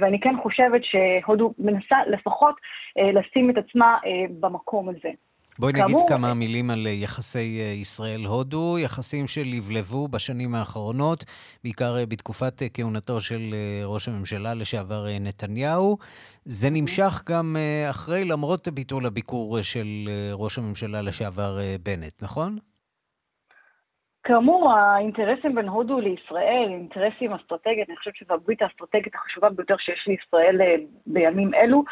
[0.01, 2.55] ואני כן חושבת שהודו מנסה לפחות
[2.97, 3.99] לשים את עצמה
[4.41, 5.11] במקום הזה.
[5.59, 11.25] בואי נגיד כאמור, כמה מילים על יחסי אה, ישראל-הודו, יחסים שלבלבו בשנים האחרונות,
[11.65, 15.99] בעיקר אה, בתקופת אה, כהונתו של ראש הממשלה לשעבר נתניהו.
[16.45, 17.57] זה נמשך גם
[17.91, 22.59] אחרי, למרות ביטול הביקור של ראש הממשלה לשעבר בנט, נכון?
[24.25, 30.05] כאמור, האינטרסים בין הודו לישראל, אינטרסים אסטרטגיים, אני חושבת שזו הברית האסטרטגית החשובה ביותר שיש
[30.07, 30.75] לישראל אה,
[31.07, 31.85] בימים אלו.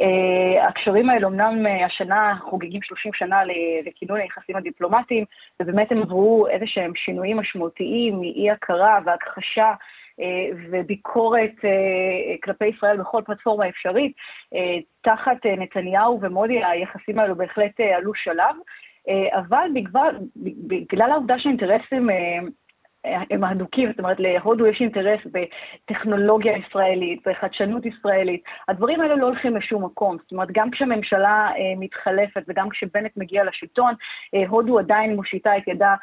[0.00, 3.40] אה, הקשרים האלה, אמנם אה, השנה חוגגים 30 שנה
[3.84, 5.24] לכינון היחסים הדיפלומטיים,
[5.62, 9.72] ובאמת הם עברו איזה שהם שינויים משמעותיים מאי-הכרה והכחשה.
[10.70, 11.52] וביקורת
[12.42, 14.12] כלפי ישראל בכל פלטפורמה אפשרית.
[15.00, 18.56] תחת נתניהו ומודי היחסים האלו בהחלט עלו שלב.
[19.08, 20.16] אה, אבל בגלל,
[20.66, 22.38] בגלל העובדה שהאינטרסים אה,
[23.30, 28.42] הם הדוקים, זאת אומרת, להודו יש אינטרס בטכנולוגיה ישראלית, בחדשנות ישראלית.
[28.68, 30.16] הדברים האלה לא הולכים לשום מקום.
[30.22, 33.94] זאת אומרת, גם כשהממשלה אה, מתחלפת וגם כשבנט מגיע לשלטון,
[34.48, 35.94] הודו עדיין מושיטה את ידה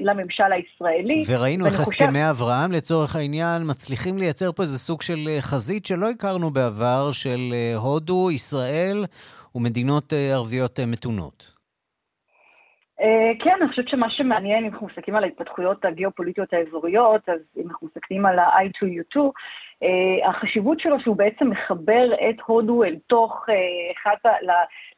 [0.00, 1.22] לממשל הישראלי.
[1.28, 2.02] וראינו איך חושב...
[2.02, 7.54] הסכמי אברהם, לצורך העניין, מצליחים לייצר פה איזה סוג של חזית שלא הכרנו בעבר, של
[7.76, 9.04] הודו, ישראל
[9.54, 11.51] ומדינות ערביות מתונות.
[13.00, 17.68] אה, כן, אני חושבת שמה שמעניין, אם אנחנו מסתכלים על ההתפתחויות הגיאופוליטיות האזוריות, אז אם
[17.70, 19.20] אנחנו מסתכלים על ה-I2U2,
[19.82, 23.54] אה, החשיבות שלו שהוא בעצם מחבר את הודו אל תוך אה,
[24.02, 24.32] אחת,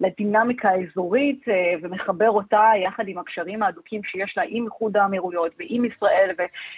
[0.00, 1.44] לדינמיקה האזורית
[1.82, 6.30] ומחבר אותה יחד עם הקשרים ההדוקים שיש לה עם איחוד האמירויות ועם ישראל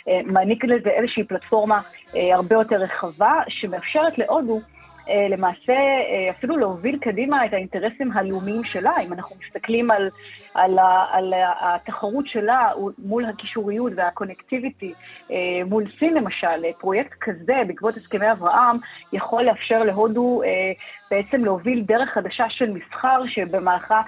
[0.06, 1.80] ומעניק לזה איזושהי פלטפורמה
[2.14, 4.60] הרבה יותר רחבה שמאפשרת להודו
[5.08, 8.92] למעשה אה, אפילו להוביל קדימה את האינטרסים הלאומיים שלה.
[9.06, 10.08] אם אנחנו מסתכלים על,
[10.54, 10.78] על,
[11.10, 14.92] על התחרות שלה מול הקישוריות והקונקטיביטי
[15.30, 18.76] אה, מול סין למשל, פרויקט כזה בעקבות הסכמי אברהם
[19.12, 20.42] יכול לאפשר להודו
[21.10, 24.02] בעצם להוביל דרך חדשה של מסחר שבמהלכה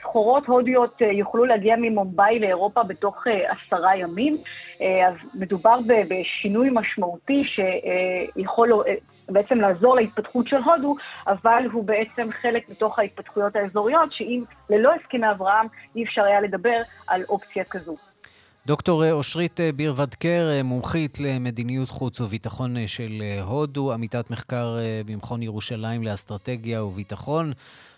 [0.00, 4.36] סחורות הודיות יוכלו להגיע ממומביי לאירופה בתוך עשרה ימים.
[4.80, 8.72] אז מדובר בשינוי משמעותי שיכול
[9.28, 15.30] בעצם לעזור להתפתחות של הודו, אבל הוא בעצם חלק מתוך ההתפתחויות האזוריות, שאם ללא הסכמי
[15.30, 17.96] אברהם אי אפשר היה לדבר על אופציה כזו.
[18.66, 27.52] דוקטור אושרית ביר-ודקר, מומחית למדיניות חוץ וביטחון של הודו, עמיתת מחקר במכון ירושלים לאסטרטגיה וביטחון.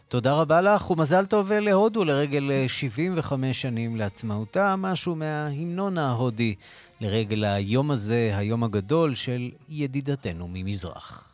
[0.08, 6.54] תודה רבה לך, ומזל טוב להודו לרגל 75 שנים לעצמאותה, משהו מההמנון ההודי
[7.01, 11.27] לרגל היום הזה, היום הגדול של ידידתנו ממזרח.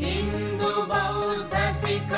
[0.01, 2.13] हिन्दु बौद्ध सिख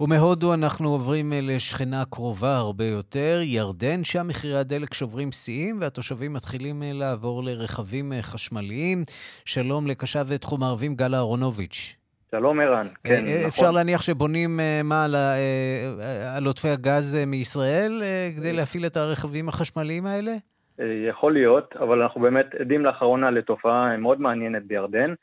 [0.00, 6.82] ומהודו אנחנו עוברים לשכנה קרובה הרבה יותר, ירדן, שם מחירי הדלק שוברים שיאים והתושבים מתחילים
[6.86, 9.02] לעבור לרכבים חשמליים.
[9.44, 11.96] שלום לקשב תחום הערבים גל אהרונוביץ'.
[12.30, 13.48] שלום ערן, כן, נכון.
[13.48, 15.04] אפשר להניח שבונים מה
[16.34, 18.02] על, עוטפי הגז מישראל
[18.36, 20.32] כדי להפעיל את הרכבים החשמליים האלה?
[21.08, 25.14] יכול להיות, אבל אנחנו באמת עדים לאחרונה לתופעה מאוד מעניינת בירדן,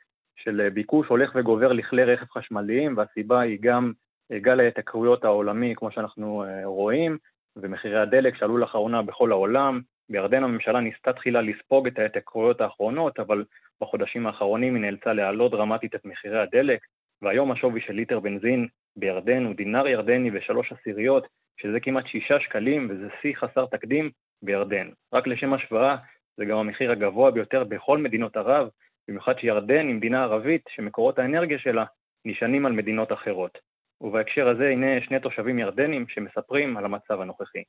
[0.43, 3.91] של ביקוש הולך וגובר לכלי רכב חשמליים, והסיבה היא גם
[4.33, 7.17] גל ההתייקרויות העולמי, כמו שאנחנו אה, רואים,
[7.55, 9.81] ומחירי הדלק שעלו לאחרונה בכל העולם.
[10.09, 13.43] בירדן הממשלה ניסתה תחילה לספוג את ההתייקרויות האחרונות, אבל
[13.81, 16.79] בחודשים האחרונים היא נאלצה להעלות דרמטית את מחירי הדלק,
[17.21, 21.27] והיום השווי של ליטר בנזין בירדן הוא דינר ירדני ושלוש עשיריות,
[21.61, 24.09] שזה כמעט שישה שקלים, וזה שיא חסר תקדים
[24.41, 24.89] בירדן.
[25.13, 25.95] רק לשם השוואה,
[26.37, 28.69] זה גם המחיר הגבוה ביותר בכל מדינות ערב,
[29.07, 31.85] במיוחד שירדן היא מדינה ערבית שמקורות האנרגיה שלה
[32.25, 33.57] נשענים על מדינות אחרות.
[34.00, 37.62] ובהקשר הזה הנה שני תושבים ירדנים שמספרים על המצב הנוכחי.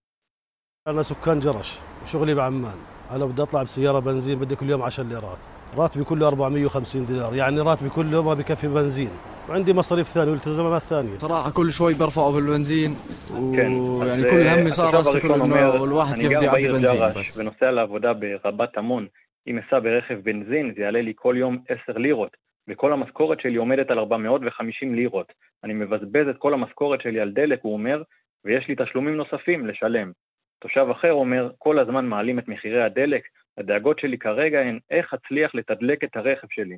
[0.88, 2.78] أنا سكان جرش وشغلي بعمان
[3.12, 5.38] أنا بدي أطلع بسيارة بنزين بدي كل يوم 10 ليرات
[5.78, 9.12] راتبي كله 450 دينار يعني راتبي كله ما بكفي بنزين
[9.50, 12.96] وعندي مصاريف ثانية والتزامات ثانية صراحة كل شوي برفعوا بالبنزين
[13.40, 18.14] ويعني كل همي صار هسه كله انه الواحد كيف بده يعبي بنزين بس ונוסע לעבודה
[18.14, 19.08] ברבת עמון,
[19.48, 22.38] אם אסע ברכב בנזין זה יעלה לי כל יום 10 לירות
[22.69, 25.33] וכל המשכורת שלי עומדת על 450 לירות.
[25.65, 28.03] אני מבזבז את כל המשכורת שלי על דלק, הוא אומר,
[28.45, 30.13] ויש לי תשלומים נוספים לשלם.
[30.61, 33.23] תושב אחר אומר, כל הזמן מעלים את מחירי הדלק,
[33.59, 36.77] הדאגות שלי כרגע הן איך אצליח לתדלק את הרכב שלי.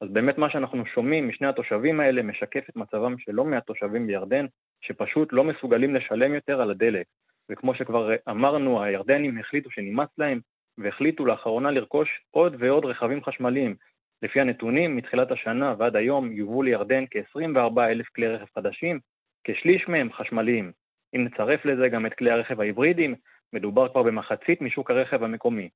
[0.00, 4.06] אז באמת מה שאנחנו שומעים משני התושבים האלה משקף את מצבם של לא מעט תושבים
[4.06, 4.46] בירדן,
[4.80, 7.06] שפשוט לא מסוגלים לשלם יותר על הדלק.
[7.50, 10.40] וכמו שכבר אמרנו, הירדנים החליטו שנמאס להם,
[10.78, 13.76] והחליטו לאחרונה לרכוש עוד ועוד רכבים חשמליים,
[14.22, 19.00] לפי הנתונים, מתחילת השנה ועד היום יובאו לירדן כ-24 אלף כלי רכב חדשים,
[19.44, 20.72] כשליש מהם חשמליים.
[21.16, 23.14] אם נצרף לזה גם את כלי הרכב ההיברידיים,
[23.52, 25.68] מדובר כבר במחצית משוק הרכב המקומי.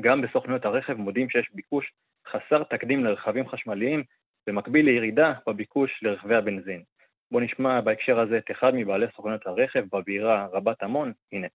[0.00, 1.92] גם בסוכנויות הרכב מודים שיש ביקוש
[2.28, 4.04] חסר תקדים לרכבים חשמליים,
[4.46, 6.82] במקביל לירידה בביקוש לרכבי הבנזין.
[7.30, 11.46] בואו נשמע בהקשר הזה את אחד מבעלי סוכנויות הרכב בבירה רבת עמון, הנה.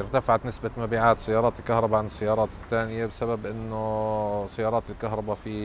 [0.00, 5.56] ارتفعت نسبة مبيعات سيارات الكهرباء عن السيارات الثانية بسبب انه سيارات الكهرباء في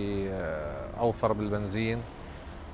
[0.99, 1.97] اوفر بالبنزين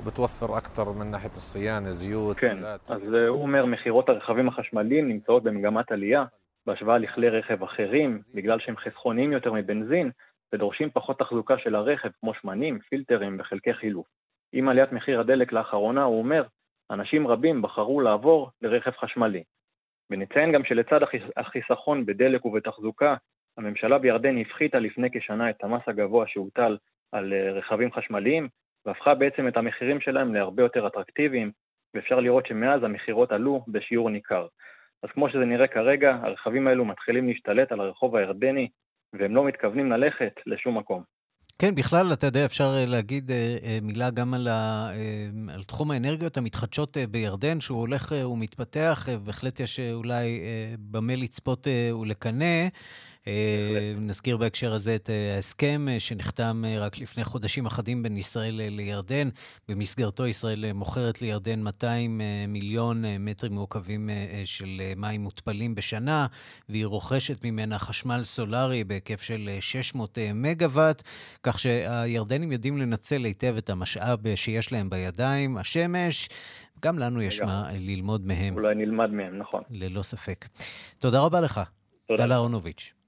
[0.01, 2.37] ובתוופר אקטר מן נאחית الصيانة, זיוט.
[2.39, 2.57] כן,
[2.89, 6.25] אז הוא אומר מכירות הרכבים החשמליים נמצאות במגמת עלייה
[6.65, 10.11] בהשוואה לכלי רכב אחרים, בגלל שהם חסכוניים יותר מבנזין
[10.53, 14.07] ודורשים פחות תחזוקה של הרכב כמו שמנים, פילטרים וחלקי חילוף.
[14.53, 16.43] עם עליית מחיר הדלק לאחרונה, הוא אומר,
[16.91, 19.43] אנשים רבים בחרו לעבור לרכב חשמלי.
[20.10, 21.00] ונציין גם שלצד
[21.36, 23.14] החיסכון בדלק ובתחזוקה,
[23.58, 26.76] הממשלה בירדן הפחיתה לפני כשנה את המס הגבוה שהוטל
[27.12, 28.48] על אה, רכבים חשמליים,
[28.86, 31.50] והפכה בעצם את המחירים שלהם להרבה יותר אטרקטיביים,
[31.94, 34.46] ואפשר לראות שמאז המכירות עלו בשיעור ניכר.
[35.02, 38.68] אז כמו שזה נראה כרגע, הרכבים האלו מתחילים להשתלט על הרחוב הירדני,
[39.12, 41.02] והם לא מתכוונים ללכת לשום מקום.
[41.60, 44.90] כן, בכלל, אתה יודע, אפשר אה, להגיד אה, אה, מילה גם על, ה,
[45.54, 50.40] על תחום האנרגיות המתחדשות בירדן, שהוא הולך ומתפתח, בהחלט יש אולי
[50.90, 51.66] במה לצפות
[52.00, 52.68] ולקנא.
[53.26, 58.54] אה, נזכיר בהקשר הזה את אה, ההסכם אה, שנחתם רק לפני חודשים אחדים בין ישראל
[58.54, 59.28] לירדן.
[59.68, 64.10] במסגרתו ישראל מוכרת לירדן 200 מיליון מטרים מעוקבים
[64.44, 66.26] של מים מותפלים בשנה,
[66.68, 71.02] והיא רוכשת ממנה חשמל סולארי בהיקף של 600 מגוואט,
[71.42, 76.28] כך שהירדנים יודעים לנצל היטב את המשאב שיש להם בידיים, השמש.
[76.82, 78.54] גם לנו יש מה ללמוד מהם.
[78.54, 79.62] אולי נלמד מהם, נכון.
[79.70, 80.48] ללא ספק.
[80.98, 81.60] תודה רבה לך.
[82.18, 82.99] גל אהרונוביץ'.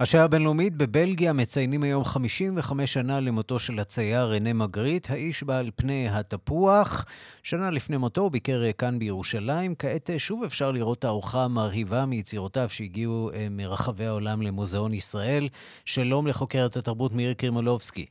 [0.00, 6.08] השעה הבינלאומית בבלגיה מציינים היום 55 שנה למותו של הצייר רנה מגריט, האיש בעל פני
[6.10, 7.04] התפוח.
[7.42, 9.74] שנה לפני מותו הוא ביקר כאן בירושלים.
[9.78, 15.48] כעת שוב אפשר לראות תערוכה מרהיבה מיצירותיו שהגיעו מרחבי העולם למוזיאון ישראל.
[15.84, 18.06] שלום לחוקרת התרבות מירי קרימולובסקי.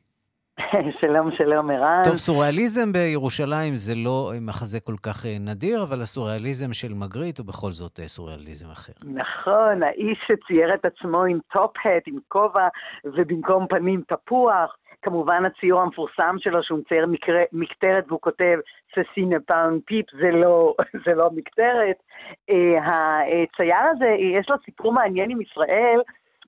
[1.01, 2.01] שלום, שלום, ערן.
[2.03, 7.47] טוב, סוריאליזם בירושלים זה לא מחזה כל כך אה, נדיר, אבל הסוריאליזם של מגריט הוא
[7.47, 8.93] בכל זאת אה, סוריאליזם אחר.
[9.03, 12.67] נכון, האיש שצייר את עצמו עם top hat, עם כובע,
[13.05, 14.75] ובמקום פנים תפוח.
[15.01, 17.07] כמובן הציור המפורסם שלו, שהוא מצייר
[17.53, 18.57] מקטרת והוא כותב
[18.95, 20.73] ססינה פאון פיפ, זה לא,
[21.05, 21.95] זה לא מקטרת.
[22.49, 22.77] אה,
[23.43, 25.99] הצייר הזה, יש לו סיפור מעניין עם ישראל,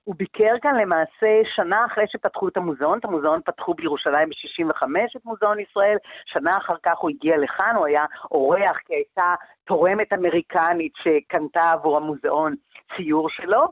[0.06, 4.82] הוא ביקר כאן למעשה שנה אחרי שפתחו את המוזיאון, את המוזיאון פתחו בירושלים ב-65
[5.16, 5.96] את מוזיאון ישראל,
[6.26, 9.34] שנה אחר כך הוא הגיע לכאן, הוא היה אורח כי הייתה
[9.64, 12.54] תורמת אמריקנית שקנתה עבור המוזיאון
[12.96, 13.64] ציור שלו,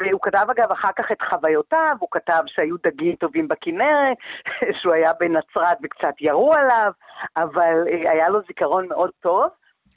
[0.00, 4.16] והוא כתב אגב אחר כך את חוויותיו, הוא כתב שהיו דגים טובים בכנרת,
[4.80, 6.92] שהוא היה בנצרת וקצת ירו עליו,
[7.36, 9.44] אבל אה, היה לו זיכרון מאוד טוב.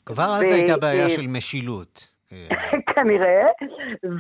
[0.06, 2.19] כבר אז הייתה בעיה של משילות.
[2.96, 3.48] כנראה,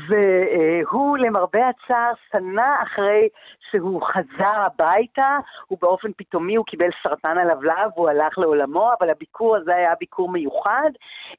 [0.08, 3.30] והוא למרבה הצער, שנה אחרי
[3.72, 5.38] שהוא חזר הביתה,
[5.68, 10.30] הוא באופן פתאומי, הוא קיבל סרטן הלבלב, הוא הלך לעולמו, אבל הביקור הזה היה ביקור
[10.30, 10.90] מיוחד,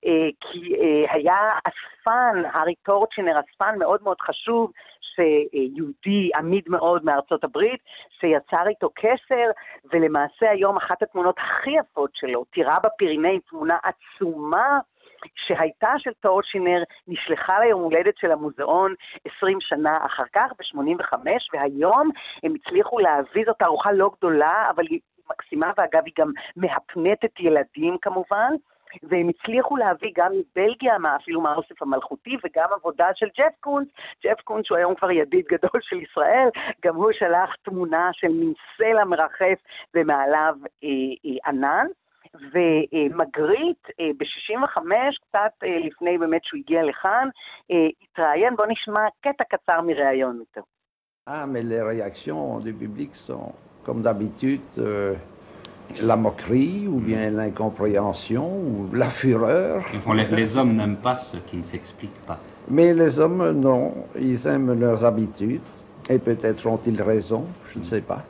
[0.06, 7.44] אה, כי אה, היה אספן, הארי טורצ'ינר, אספן מאוד מאוד חשוב, שיהודי עמיד מאוד מארצות
[7.44, 7.80] הברית,
[8.20, 9.50] שיצר איתו קשר,
[9.92, 14.78] ולמעשה היום אחת התמונות הכי יפות שלו, טירה בפירינאים, תמונה עצומה,
[15.36, 18.94] שהייתה של טורשינר נשלחה ליום הולדת של המוזיאון
[19.36, 21.18] 20 שנה אחר כך, ב-85,
[21.52, 22.10] והיום
[22.42, 25.00] הם הצליחו להביא, זאת תערוכה לא גדולה, אבל היא
[25.30, 28.52] מקסימה, ואגב היא גם מהפנטת ילדים כמובן.
[29.02, 33.88] והם הצליחו להביא גם מבלגיה, אפילו מהאוסף המלכותי, וגם עבודה של ג'ף קונס.
[34.24, 36.48] ג'ף קונס, שהוא היום כבר ידיד גדול של ישראל,
[36.84, 39.58] גם הוא שלח תמונה של מין סלע מרחף
[39.94, 40.54] ומעליו
[40.84, 40.88] אה,
[41.24, 41.86] אה, ענן.
[42.53, 43.87] ומגריט
[44.17, 44.79] ב-65,
[45.29, 47.29] קצת לפני באמת שהוא הגיע לכאן,
[47.69, 50.61] התראיין, בוא נשמע קטע קצר מראיון איתו.
[51.27, 53.51] Ah, mais les réactions du public sont,
[53.83, 55.15] comme d'habitude, euh,
[56.03, 59.83] la moquerie ou bien l'incompréhension ou la fureur.
[60.13, 62.37] Les, les hommes n'aiment pas ce qui ne s'explique pas.
[62.69, 65.61] Mais les hommes, non, ils aiment leurs habitudes
[66.09, 68.23] et peut-être ont-ils raison, je ne sais pas.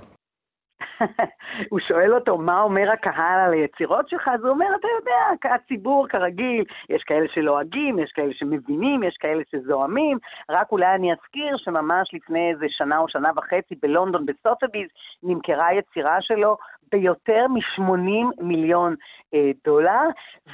[1.70, 6.09] הוא שואל אותו מה אומר הקהל על היצירות שלך, אז הוא אומר, אתה יודע, הציבור
[6.09, 10.18] כרגיל, יש כאלה שלועגים, יש כאלה שמבינים, יש כאלה שזועמים,
[10.51, 14.89] רק אולי אני אזכיר שממש לפני איזה שנה או שנה וחצי בלונדון, בסוטביז,
[15.22, 16.57] נמכרה יצירה שלו
[16.93, 18.95] ביותר מ-80 מיליון
[19.35, 20.03] אה, דולר,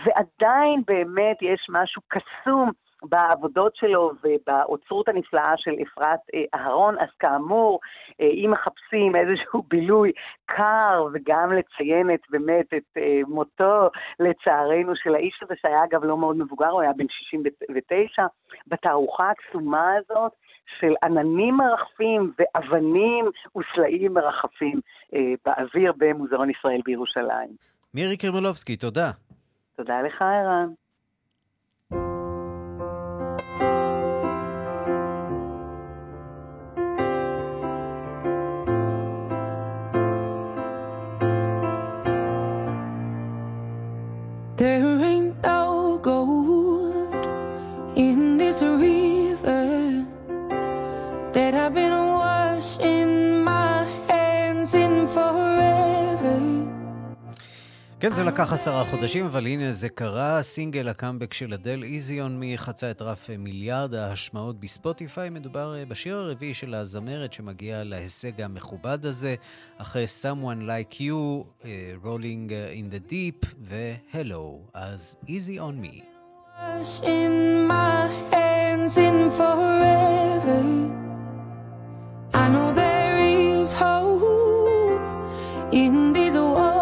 [0.04, 2.70] ועדיין באמת יש משהו קסום.
[3.08, 7.80] בעבודות שלו ובאוצרות הנפלאה של אפרת אה, אהרון, אז כאמור,
[8.20, 10.12] אה, אם מחפשים איזשהו בילוי
[10.46, 13.88] קר וגם לציין את באמת את אה, מותו,
[14.20, 18.26] לצערנו, של האיש הזה, שהיה אגב לא מאוד מבוגר, הוא היה בן 69,
[18.66, 20.32] בתערוכה הקסומה הזאת,
[20.80, 23.24] של עננים מרחפים ואבנים
[23.56, 24.80] וסלעים מרחפים
[25.14, 27.48] אה, באוויר במוזיאון ישראל בירושלים.
[27.94, 29.10] מירי קרימולובסקי, תודה.
[29.76, 30.68] תודה לך, ערן.
[58.06, 60.42] כן, זה לקח עשרה חודשים, אבל הנה זה קרה.
[60.42, 65.30] סינגל הקאמבק של אדל, on Me, חצה את רף מיליארד ההשמעות בספוטיפיי.
[65.30, 69.34] מדובר בשיר הרביעי של הזמרת שמגיע להישג המכובד הזה,
[69.78, 71.44] אחרי Someone Like You,
[72.04, 76.02] Rolling in the Deep ו-Hello, אז Easy on Me.
[76.60, 80.62] Washing my hands in forever.
[82.42, 84.22] I know there is hope
[85.82, 86.75] in these waters,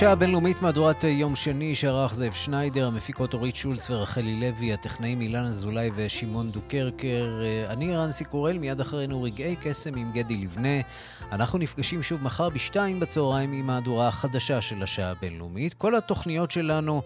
[0.00, 5.44] השעה הבינלאומית מהדורת יום שני שערך זאב שניידר, המפיקות אורית שולץ ורחלי לוי, הטכנאים אילן
[5.44, 7.42] אזולאי ושמעון דוקרקר.
[7.68, 10.80] אני רנסי קורל, מיד אחרינו רגעי קסם עם גדי לבנה.
[11.32, 15.74] אנחנו נפגשים שוב מחר בשתיים בצהריים עם מהדורה החדשה של השעה הבינלאומית.
[15.74, 17.02] כל התוכניות שלנו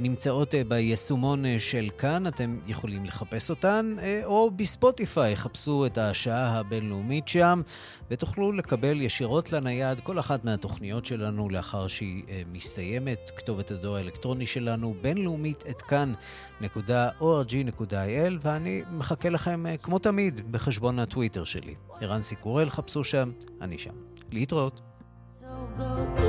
[0.00, 5.98] נמצאות אה, ביישומון אה, של כאן, אתם יכולים לחפש אותן, אה, או בספוטיפיי, חפשו את
[5.98, 7.62] השעה הבינלאומית שם,
[8.10, 13.30] ותוכלו לקבל ישירות לנייד כל אחת מהתוכניות שלנו לאחר שהיא מסתיימת.
[13.36, 16.72] כתובת הדואר האלקטרוני שלנו, בינלאומית את כאן.org.il,
[18.42, 21.74] ואני מחכה לכם, כמו תמיד, בחשבון הטוויטר שלי.
[22.00, 23.30] ערן סיקורל, חפשו שם,
[23.64, 23.94] אני שם.
[24.32, 24.80] להתראות.
[25.40, 25.44] So
[25.78, 26.23] go